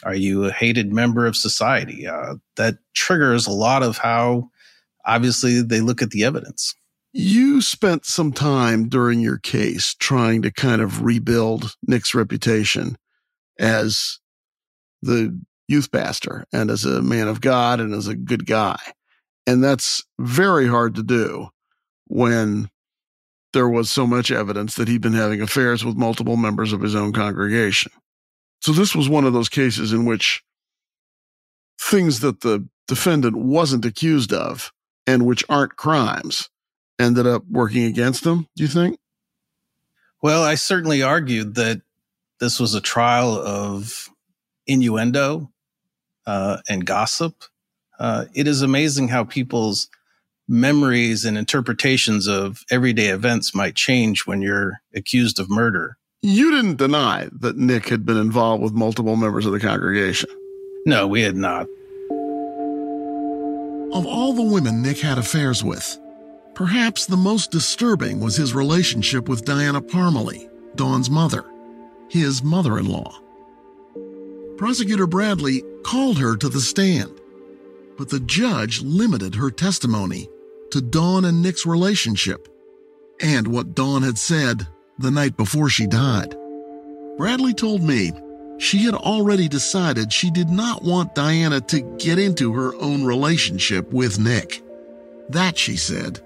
are 0.03 0.15
you 0.15 0.45
a 0.45 0.53
hated 0.53 0.93
member 0.93 1.27
of 1.27 1.37
society? 1.37 2.07
Uh, 2.07 2.35
that 2.57 2.79
triggers 2.95 3.47
a 3.47 3.53
lot 3.53 3.83
of 3.83 3.99
how 3.99 4.51
obviously 5.05 5.63
they 5.63 5.81
look 5.81 6.03
at 6.03 6.11
the 6.11 6.25
evidence. 6.25 6.75
You 7.13 7.63
spent 7.63 8.05
some 8.05 8.33
time 8.33 8.89
during 8.89 9.21
your 9.21 9.39
case 9.39 9.95
trying 9.95 10.43
to 10.43 10.51
kind 10.51 10.83
of 10.83 11.03
rebuild 11.03 11.75
Nick's 11.87 12.15
reputation 12.15 12.99
as 13.59 14.19
the 15.01 15.39
youth 15.69 15.91
pastor 15.91 16.45
and 16.53 16.71
as 16.71 16.85
a 16.85 17.01
man 17.01 17.29
of 17.29 17.41
God 17.41 17.81
and 17.81 17.95
as 17.95 18.07
a 18.07 18.15
good 18.15 18.47
guy. 18.47 18.79
And 19.47 19.63
that's 19.65 20.05
very 20.19 20.67
hard 20.67 20.95
to 20.97 21.03
do 21.03 21.49
when 22.07 22.69
there 23.53 23.69
was 23.69 23.89
so 23.91 24.07
much 24.07 24.31
evidence 24.31 24.75
that 24.75 24.89
he'd 24.89 25.01
been 25.01 25.15
having 25.15 25.41
affairs 25.41 25.85
with 25.85 25.97
multiple 25.97 26.37
members 26.37 26.73
of 26.73 26.83
his 26.83 26.95
own 26.95 27.13
congregation. 27.13 27.93
So 28.67 28.73
this 28.73 28.97
was 28.97 29.09
one 29.09 29.23
of 29.23 29.33
those 29.33 29.49
cases 29.49 29.93
in 29.93 30.07
which 30.07 30.43
things 31.81 32.19
that 32.19 32.41
the 32.41 32.67
defendant 32.89 33.37
wasn't 33.37 33.85
accused 33.85 34.33
of 34.33 34.73
and 35.07 35.25
which 35.25 35.45
aren't 35.49 35.77
crimes 35.77 36.51
ended 36.99 37.29
up 37.29 37.45
working 37.49 37.85
against 37.85 38.27
him, 38.27 38.49
do 38.57 38.65
you 38.65 38.69
think? 38.69 38.99
Well, 40.21 40.43
I 40.43 40.57
certainly 40.57 41.01
argued 41.01 41.55
that 41.55 41.83
this 42.41 42.59
was 42.59 42.75
a 42.75 42.81
trial 42.81 43.35
of 43.35 44.09
innuendo 44.67 45.53
uh, 46.27 46.57
and 46.69 46.85
gossip. 46.85 47.45
Uh, 48.01 48.25
it 48.35 48.49
is 48.49 48.63
amazing 48.63 49.07
how 49.07 49.23
people's 49.23 49.89
memories 50.49 51.25
and 51.25 51.39
interpretations 51.39 52.27
of 52.27 52.65
everyday 52.69 53.11
events 53.11 53.55
might 53.55 53.77
change 53.77 54.27
when 54.27 54.43
you're 54.43 54.81
accused 54.93 55.39
of 55.39 55.49
murder. 55.49 55.99
You 56.23 56.51
didn't 56.51 56.77
deny 56.77 57.29
that 57.41 57.57
Nick 57.57 57.89
had 57.89 58.05
been 58.05 58.17
involved 58.17 58.63
with 58.63 58.73
multiple 58.73 59.17
members 59.17 59.47
of 59.47 59.53
the 59.53 59.61
congregation. 59.61 60.31
No, 60.85 61.07
we 61.07 61.23
had 61.23 61.37
not. 61.37 61.69
Of 63.93 64.07
all 64.07 64.33
the 64.33 64.43
women 64.43 64.83
Nick 64.83 64.99
had 64.99 65.19
affairs 65.19 65.63
with, 65.63 65.99
perhaps 66.55 67.07
the 67.07 67.17
most 67.17 67.51
disturbing 67.51 68.21
was 68.21 68.37
his 68.37 68.55
relationship 68.55 69.29
with 69.29 69.45
Diana 69.45 69.81
Parmalee, 69.81 70.49
Dawn's 70.75 71.11
mother, 71.11 71.45
his 72.09 72.43
mother 72.43 72.79
in 72.79 72.87
law. 72.87 73.21
Prosecutor 74.57 75.07
Bradley 75.07 75.63
called 75.85 76.19
her 76.19 76.37
to 76.37 76.49
the 76.49 76.61
stand, 76.61 77.21
but 77.99 78.09
the 78.09 78.21
judge 78.21 78.83
limited 78.83 79.35
her 79.35 79.51
testimony 79.51 80.29
to 80.71 80.81
Dawn 80.81 81.25
and 81.25 81.43
Nick's 81.43 81.67
relationship 81.67 82.49
and 83.21 83.47
what 83.47 83.75
Dawn 83.75 84.03
had 84.03 84.19
said 84.19 84.67
the 84.99 85.11
night 85.11 85.37
before 85.37 85.69
she 85.69 85.87
died. 85.87 86.35
Bradley 87.17 87.55
told 87.55 87.83
me 87.83 88.13
she 88.59 88.85
had 88.85 88.95
already 88.95 89.49
decided 89.49 90.13
she 90.13 90.31
did 90.31 90.49
not 90.49 90.83
want 90.83 91.15
Diana 91.15 91.61
to 91.63 91.81
get 91.99 92.19
into 92.19 92.53
her 92.53 92.75
own 92.77 93.05
relationship 93.05 93.93
with 93.93 94.19
Nick. 94.19 94.63
That, 95.29 95.59
she 95.59 95.77
said, 95.77 96.21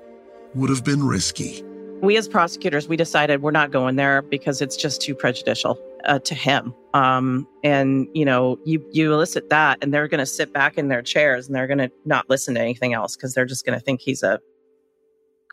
would 0.55 0.71
have 0.71 0.85
been 0.85 1.03
risky. 1.03 1.63
We 2.03 2.17
as 2.17 2.29
prosecutors, 2.29 2.89
we 2.89 2.97
decided 2.97 3.43
we're 3.43 3.51
not 3.51 3.71
going 3.71 3.97
there 3.97 4.23
because 4.23 4.63
it's 4.63 4.77
just 4.77 5.03
too 5.03 5.15
prejudicial 5.15 5.79
uh, 6.05 6.19
to 6.21 6.35
him. 6.35 6.75
Um, 6.95 7.47
and 7.63 8.09
you 8.15 8.25
know, 8.25 8.59
you 8.65 8.85
you 8.93 9.13
elicit 9.13 9.51
that, 9.51 9.79
and 9.83 9.93
they're 9.93 10.09
going 10.09 10.21
to 10.21 10.27
sit 10.27 10.53
back 10.53 10.79
in 10.79 10.89
their 10.89 11.03
chairs 11.03 11.47
and 11.47 11.55
they're 11.55 11.67
going 11.67 11.79
to 11.79 11.91
not 12.05 12.29
listen 12.31 12.55
to 12.55 12.61
anything 12.61 12.95
else 12.95 13.17
because 13.17 13.35
they're 13.35 13.45
just 13.45 13.67
going 13.67 13.79
to 13.79 13.85
think 13.85 14.01
he's 14.01 14.23
a 14.23 14.41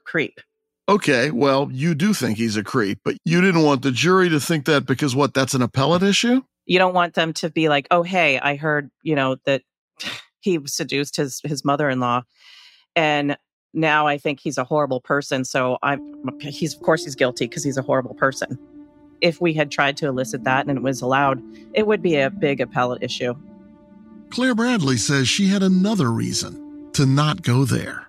creep. 0.05 0.39
Okay, 0.89 1.31
well, 1.31 1.69
you 1.71 1.93
do 1.95 2.13
think 2.13 2.37
he's 2.37 2.55
a 2.55 2.63
creep, 2.63 2.99
but 3.03 3.17
you 3.25 3.41
didn't 3.41 3.63
want 3.63 3.81
the 3.81 3.91
jury 3.91 4.29
to 4.29 4.39
think 4.39 4.65
that 4.65 4.85
because 4.85 5.15
what? 5.15 5.33
That's 5.33 5.53
an 5.53 5.61
appellate 5.61 6.03
issue. 6.03 6.41
You 6.65 6.79
don't 6.79 6.93
want 6.93 7.13
them 7.13 7.33
to 7.33 7.49
be 7.49 7.67
like, 7.67 7.87
"Oh, 7.91 8.03
hey, 8.03 8.39
I 8.39 8.55
heard, 8.55 8.89
you 9.03 9.15
know, 9.15 9.37
that 9.45 9.63
he 10.39 10.59
seduced 10.65 11.17
his 11.17 11.41
his 11.43 11.65
mother-in-law." 11.65 12.23
And 12.95 13.37
now 13.73 14.07
I 14.07 14.17
think 14.17 14.39
he's 14.39 14.57
a 14.57 14.63
horrible 14.63 15.01
person. 15.01 15.43
So 15.45 15.77
I'm 15.83 16.39
he's 16.39 16.73
of 16.73 16.81
course 16.81 17.03
he's 17.03 17.15
guilty 17.15 17.47
because 17.47 17.63
he's 17.63 17.77
a 17.77 17.81
horrible 17.81 18.15
person. 18.15 18.57
If 19.19 19.41
we 19.41 19.53
had 19.53 19.71
tried 19.71 19.97
to 19.97 20.07
elicit 20.07 20.43
that 20.43 20.67
and 20.67 20.77
it 20.77 20.81
was 20.83 21.01
allowed, 21.01 21.41
it 21.73 21.87
would 21.87 22.01
be 22.01 22.15
a 22.15 22.29
big 22.29 22.61
appellate 22.61 23.03
issue. 23.03 23.33
Claire 24.29 24.55
Bradley 24.55 24.97
says 24.97 25.27
she 25.27 25.47
had 25.47 25.63
another 25.63 26.11
reason 26.11 26.91
to 26.93 27.05
not 27.05 27.41
go 27.41 27.65
there. 27.65 28.06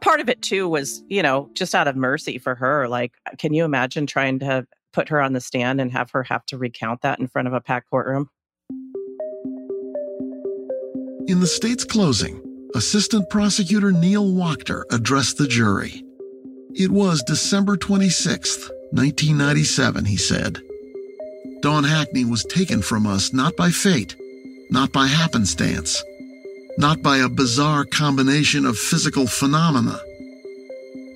Part 0.00 0.20
of 0.20 0.28
it, 0.28 0.40
too, 0.42 0.68
was, 0.68 1.02
you 1.08 1.22
know, 1.22 1.50
just 1.54 1.74
out 1.74 1.88
of 1.88 1.96
mercy 1.96 2.38
for 2.38 2.54
her. 2.54 2.88
Like, 2.88 3.12
can 3.38 3.52
you 3.52 3.64
imagine 3.64 4.06
trying 4.06 4.38
to 4.40 4.66
put 4.92 5.08
her 5.08 5.20
on 5.20 5.32
the 5.32 5.40
stand 5.40 5.80
and 5.80 5.92
have 5.92 6.10
her 6.12 6.22
have 6.22 6.46
to 6.46 6.58
recount 6.58 7.02
that 7.02 7.18
in 7.18 7.26
front 7.26 7.48
of 7.48 7.54
a 7.54 7.60
packed 7.60 7.90
courtroom? 7.90 8.30
In 11.28 11.40
the 11.40 11.46
state's 11.46 11.84
closing, 11.84 12.42
Assistant 12.74 13.28
Prosecutor 13.28 13.92
Neil 13.92 14.24
Wachter 14.24 14.84
addressed 14.90 15.36
the 15.36 15.46
jury. 15.46 16.02
It 16.74 16.90
was 16.90 17.22
December 17.22 17.76
26th, 17.76 18.70
1997, 18.92 20.04
he 20.04 20.16
said. 20.16 20.62
Dawn 21.60 21.84
Hackney 21.84 22.24
was 22.24 22.44
taken 22.44 22.82
from 22.82 23.06
us 23.06 23.32
not 23.32 23.56
by 23.56 23.70
fate, 23.70 24.16
not 24.70 24.92
by 24.92 25.06
happenstance, 25.06 26.02
not 26.78 27.02
by 27.02 27.16
a 27.18 27.28
bizarre 27.28 27.84
combination 27.84 28.64
of 28.64 28.78
physical 28.78 29.26
phenomena, 29.26 30.00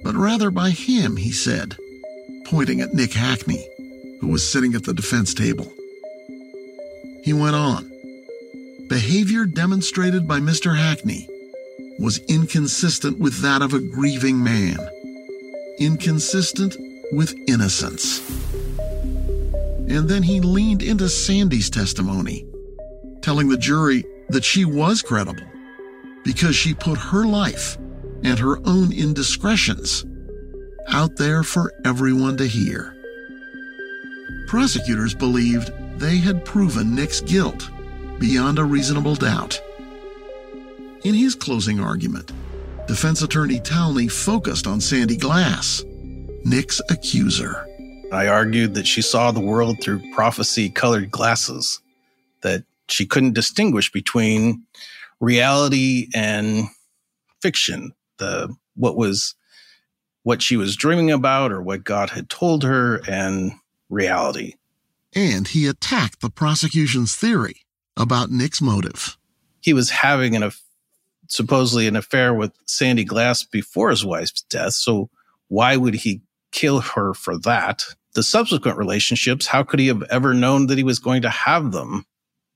but 0.02 0.16
rather 0.16 0.50
by 0.50 0.70
him, 0.70 1.16
he 1.16 1.30
said, 1.30 1.76
pointing 2.46 2.80
at 2.80 2.92
Nick 2.92 3.12
Hackney, 3.12 3.64
who 4.20 4.26
was 4.26 4.50
sitting 4.50 4.74
at 4.74 4.82
the 4.82 4.92
defense 4.92 5.32
table. 5.32 5.72
He 7.22 7.32
went 7.32 7.54
on. 7.54 7.88
Behavior 8.88 9.46
demonstrated 9.46 10.26
by 10.26 10.40
Mr. 10.40 10.76
Hackney 10.76 11.28
was 12.00 12.18
inconsistent 12.26 13.20
with 13.20 13.40
that 13.42 13.62
of 13.62 13.72
a 13.72 13.78
grieving 13.78 14.42
man, 14.42 14.76
inconsistent 15.78 16.76
with 17.12 17.36
innocence. 17.46 18.18
And 19.88 20.08
then 20.08 20.24
he 20.24 20.40
leaned 20.40 20.82
into 20.82 21.08
Sandy's 21.08 21.70
testimony, 21.70 22.48
telling 23.22 23.48
the 23.48 23.56
jury 23.56 24.04
that 24.28 24.44
she 24.44 24.64
was 24.64 25.02
credible 25.02 25.44
because 26.24 26.54
she 26.54 26.74
put 26.74 26.98
her 26.98 27.24
life 27.24 27.76
and 28.22 28.38
her 28.38 28.58
own 28.66 28.92
indiscretions 28.92 30.04
out 30.88 31.16
there 31.16 31.42
for 31.42 31.72
everyone 31.84 32.36
to 32.36 32.46
hear. 32.46 32.96
Prosecutors 34.46 35.14
believed 35.14 35.72
they 35.98 36.16
had 36.16 36.44
proven 36.44 36.94
Nick's 36.94 37.20
guilt 37.20 37.70
beyond 38.18 38.58
a 38.58 38.64
reasonable 38.64 39.14
doubt. 39.14 39.60
In 41.04 41.14
his 41.14 41.34
closing 41.34 41.80
argument, 41.80 42.30
defense 42.86 43.22
attorney 43.22 43.58
Talney 43.58 44.10
focused 44.10 44.66
on 44.66 44.80
Sandy 44.80 45.16
Glass, 45.16 45.84
Nick's 46.44 46.80
accuser. 46.90 47.66
I 48.12 48.28
argued 48.28 48.74
that 48.74 48.86
she 48.86 49.02
saw 49.02 49.30
the 49.30 49.40
world 49.40 49.78
through 49.80 50.12
prophecy 50.12 50.68
colored 50.68 51.10
glasses, 51.10 51.80
that 52.42 52.64
she 52.92 53.06
couldn't 53.06 53.34
distinguish 53.34 53.90
between 53.90 54.64
reality 55.20 56.08
and 56.14 56.64
fiction, 57.40 57.92
the 58.18 58.54
what 58.74 58.96
was 58.96 59.34
what 60.22 60.42
she 60.42 60.56
was 60.56 60.76
dreaming 60.76 61.10
about 61.10 61.50
or 61.52 61.60
what 61.60 61.84
God 61.84 62.10
had 62.10 62.28
told 62.28 62.62
her 62.62 63.00
and 63.08 63.52
reality. 63.88 64.54
And 65.14 65.48
he 65.48 65.66
attacked 65.66 66.20
the 66.20 66.30
prosecution's 66.30 67.14
theory 67.16 67.62
about 67.96 68.30
Nick's 68.30 68.62
motive. 68.62 69.16
He 69.60 69.72
was 69.72 69.90
having 69.90 70.36
an 70.36 70.50
supposedly 71.28 71.86
an 71.86 71.96
affair 71.96 72.34
with 72.34 72.52
Sandy 72.66 73.04
Glass 73.04 73.44
before 73.44 73.90
his 73.90 74.04
wife's 74.04 74.42
death. 74.42 74.74
So 74.74 75.08
why 75.48 75.76
would 75.76 75.94
he 75.94 76.22
kill 76.50 76.80
her 76.80 77.14
for 77.14 77.38
that? 77.40 77.84
The 78.14 78.22
subsequent 78.22 78.76
relationships, 78.76 79.46
how 79.46 79.62
could 79.62 79.80
he 79.80 79.86
have 79.86 80.02
ever 80.04 80.34
known 80.34 80.66
that 80.66 80.78
he 80.78 80.84
was 80.84 80.98
going 80.98 81.22
to 81.22 81.30
have 81.30 81.72
them 81.72 82.04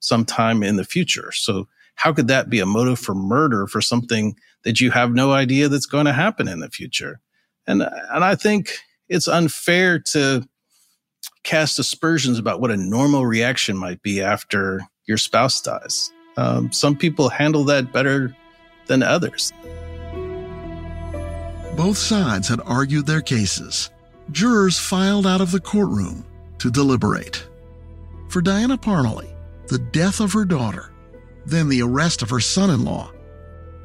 sometime 0.01 0.63
in 0.63 0.77
the 0.77 0.85
future? 0.85 1.33
So 1.33 1.69
how 1.97 2.13
could 2.13 2.29
that 2.29 2.51
be 2.51 2.61
a 2.61 2.67
motive 2.67 2.99
for 2.99 3.15
murder 3.15 3.67
for 3.67 3.81
something 3.81 4.37
that 4.65 4.81
you 4.81 4.91
have 4.91 5.13
no 5.13 5.33
idea 5.33 5.69
that's 5.69 5.87
going 5.87 6.07
to 6.07 6.13
happen 6.13 6.49
in 6.49 6.61
the 6.61 6.71
future? 6.71 7.21
And, 7.67 7.83
and 7.83 8.25
I 8.25 8.35
think 8.35 8.77
it's 9.09 9.29
unfair 9.29 9.99
to 9.99 10.47
cast 11.43 11.79
aspersions 11.79 12.39
about 12.39 12.61
what 12.61 12.71
a 12.71 12.77
normal 12.77 13.25
reaction 13.27 13.77
might 13.77 14.03
be 14.03 14.21
after 14.21 14.83
your 15.07 15.17
spouse 15.17 15.61
dies. 15.61 16.11
Um, 16.37 16.71
some 16.73 16.97
people 16.97 17.29
handle 17.29 17.65
that 17.65 17.93
better 17.93 18.37
than 18.87 19.03
others. 19.03 19.53
Both 21.77 21.99
sides 21.99 22.49
had 22.49 22.61
argued 22.65 23.07
their 23.07 23.21
cases. 23.21 23.91
Jurors 24.33 24.79
filed 24.79 25.27
out 25.27 25.41
of 25.41 25.51
the 25.51 25.61
courtroom 25.61 26.25
to 26.59 26.71
deliberate. 26.71 27.47
For 28.29 28.41
Diana 28.43 28.77
Parmalee, 28.77 29.33
the 29.69 29.79
death 29.79 30.21
of 30.21 30.33
her 30.33 30.45
daughter, 30.45 30.93
then 31.45 31.69
the 31.69 31.83
arrest 31.83 32.23
of 32.23 32.31
her 32.31 32.41
son 32.41 32.71
in 32.71 32.85
law, 32.85 33.13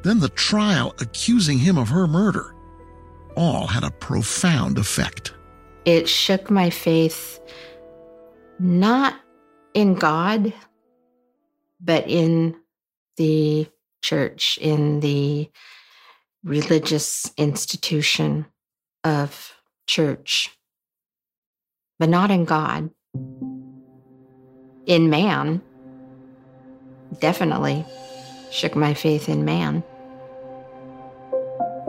then 0.02 0.20
the 0.20 0.28
trial 0.30 0.94
accusing 1.00 1.58
him 1.58 1.78
of 1.78 1.88
her 1.88 2.06
murder, 2.06 2.54
all 3.36 3.66
had 3.66 3.84
a 3.84 3.90
profound 3.90 4.78
effect. 4.78 5.34
It 5.84 6.08
shook 6.08 6.50
my 6.50 6.70
faith 6.70 7.40
not 8.58 9.14
in 9.74 9.94
God, 9.94 10.52
but 11.80 12.08
in 12.08 12.56
the 13.16 13.66
church, 14.02 14.58
in 14.60 15.00
the 15.00 15.50
religious 16.44 17.32
institution 17.36 18.46
of 19.04 19.54
church, 19.86 20.50
but 21.98 22.08
not 22.08 22.30
in 22.30 22.44
God. 22.44 22.90
In 24.86 25.10
man, 25.10 25.62
definitely 27.20 27.84
shook 28.50 28.76
my 28.76 28.94
faith 28.94 29.28
in 29.28 29.44
man. 29.44 29.82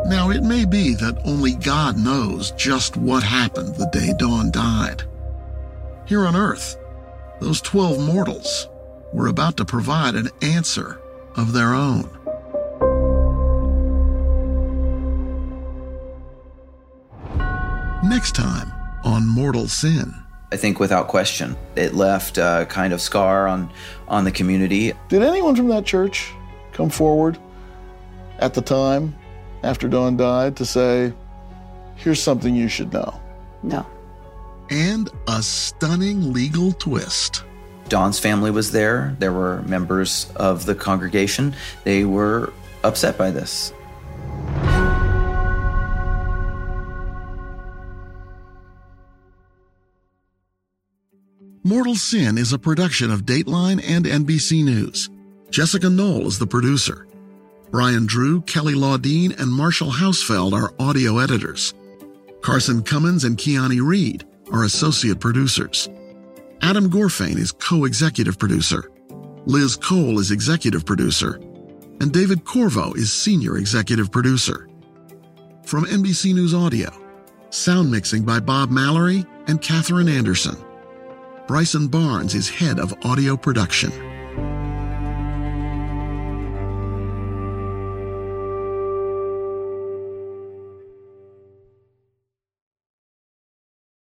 Now, 0.05 0.31
it 0.31 0.43
may 0.43 0.65
be 0.65 0.95
that 0.95 1.21
only 1.23 1.55
God 1.55 1.97
knows 1.97 2.51
just 2.51 2.97
what 2.97 3.23
happened 3.23 3.75
the 3.75 3.89
day 3.91 4.13
Dawn 4.17 4.51
died. 4.51 5.03
Here 6.05 6.25
on 6.25 6.35
Earth, 6.35 6.75
those 7.39 7.61
12 7.61 7.99
mortals 7.99 8.67
were 9.13 9.27
about 9.27 9.57
to 9.57 9.65
provide 9.65 10.15
an 10.15 10.29
answer 10.41 10.99
of 11.35 11.53
their 11.53 11.73
own. 11.73 12.09
Next 18.03 18.35
time 18.35 18.71
on 19.05 19.27
Mortal 19.27 19.67
Sin. 19.67 20.13
I 20.53 20.55
think 20.55 20.79
without 20.79 21.07
question, 21.07 21.57
it 21.75 21.95
left 21.95 22.37
a 22.37 22.67
kind 22.69 22.93
of 22.93 23.01
scar 23.01 23.47
on 23.47 23.71
on 24.07 24.23
the 24.23 24.31
community. 24.31 24.93
Did 25.09 25.23
anyone 25.23 25.55
from 25.55 25.67
that 25.69 25.83
church 25.83 26.31
come 26.73 26.91
forward 26.91 27.39
at 28.37 28.53
the 28.53 28.61
time 28.61 29.15
after 29.63 29.87
Dawn 29.87 30.15
died 30.15 30.55
to 30.57 30.65
say, 30.65 31.11
"Here's 31.95 32.21
something 32.21 32.55
you 32.55 32.67
should 32.67 32.93
know"? 32.93 33.19
No. 33.63 33.83
And 34.69 35.09
a 35.27 35.41
stunning 35.41 36.33
legal 36.33 36.71
twist. 36.73 37.43
Dawn's 37.89 38.19
family 38.19 38.51
was 38.51 38.71
there. 38.71 39.15
There 39.17 39.33
were 39.33 39.63
members 39.63 40.27
of 40.35 40.67
the 40.67 40.75
congregation. 40.75 41.55
They 41.83 42.05
were 42.05 42.53
upset 42.83 43.17
by 43.17 43.31
this. 43.31 43.73
Mortal 51.73 51.95
Sin 51.95 52.37
is 52.37 52.53
a 52.53 52.59
production 52.59 53.09
of 53.09 53.25
Dateline 53.25 53.83
and 53.83 54.05
NBC 54.05 54.63
News. 54.63 55.09
Jessica 55.49 55.89
Knoll 55.89 56.27
is 56.27 56.37
the 56.37 56.45
producer. 56.45 57.07
Brian 57.71 58.05
Drew, 58.05 58.41
Kelly 58.41 58.75
Laudine, 58.75 59.35
and 59.39 59.51
Marshall 59.51 59.89
Hausfeld 59.89 60.53
are 60.53 60.71
audio 60.77 61.17
editors. 61.17 61.73
Carson 62.43 62.83
Cummins 62.83 63.23
and 63.23 63.39
Kiani 63.39 63.83
Reed 63.83 64.23
are 64.51 64.65
associate 64.65 65.19
producers. 65.19 65.89
Adam 66.61 66.91
Gorfain 66.91 67.37
is 67.39 67.51
co-executive 67.51 68.37
producer. 68.37 68.91
Liz 69.47 69.75
Cole 69.75 70.19
is 70.19 70.29
executive 70.29 70.85
producer. 70.85 71.41
And 72.01 72.13
David 72.13 72.45
Corvo 72.45 72.93
is 72.93 73.11
senior 73.11 73.57
executive 73.57 74.11
producer. 74.11 74.69
From 75.65 75.85
NBC 75.85 76.35
News 76.35 76.53
Audio, 76.53 76.91
sound 77.49 77.89
mixing 77.89 78.23
by 78.23 78.39
Bob 78.39 78.69
Mallory 78.69 79.25
and 79.47 79.59
Katherine 79.59 80.07
Anderson. 80.07 80.55
Bryson 81.53 81.87
Barnes 81.87 82.33
is 82.33 82.49
head 82.49 82.79
of 82.79 82.95
audio 83.05 83.37
production. 83.37 84.12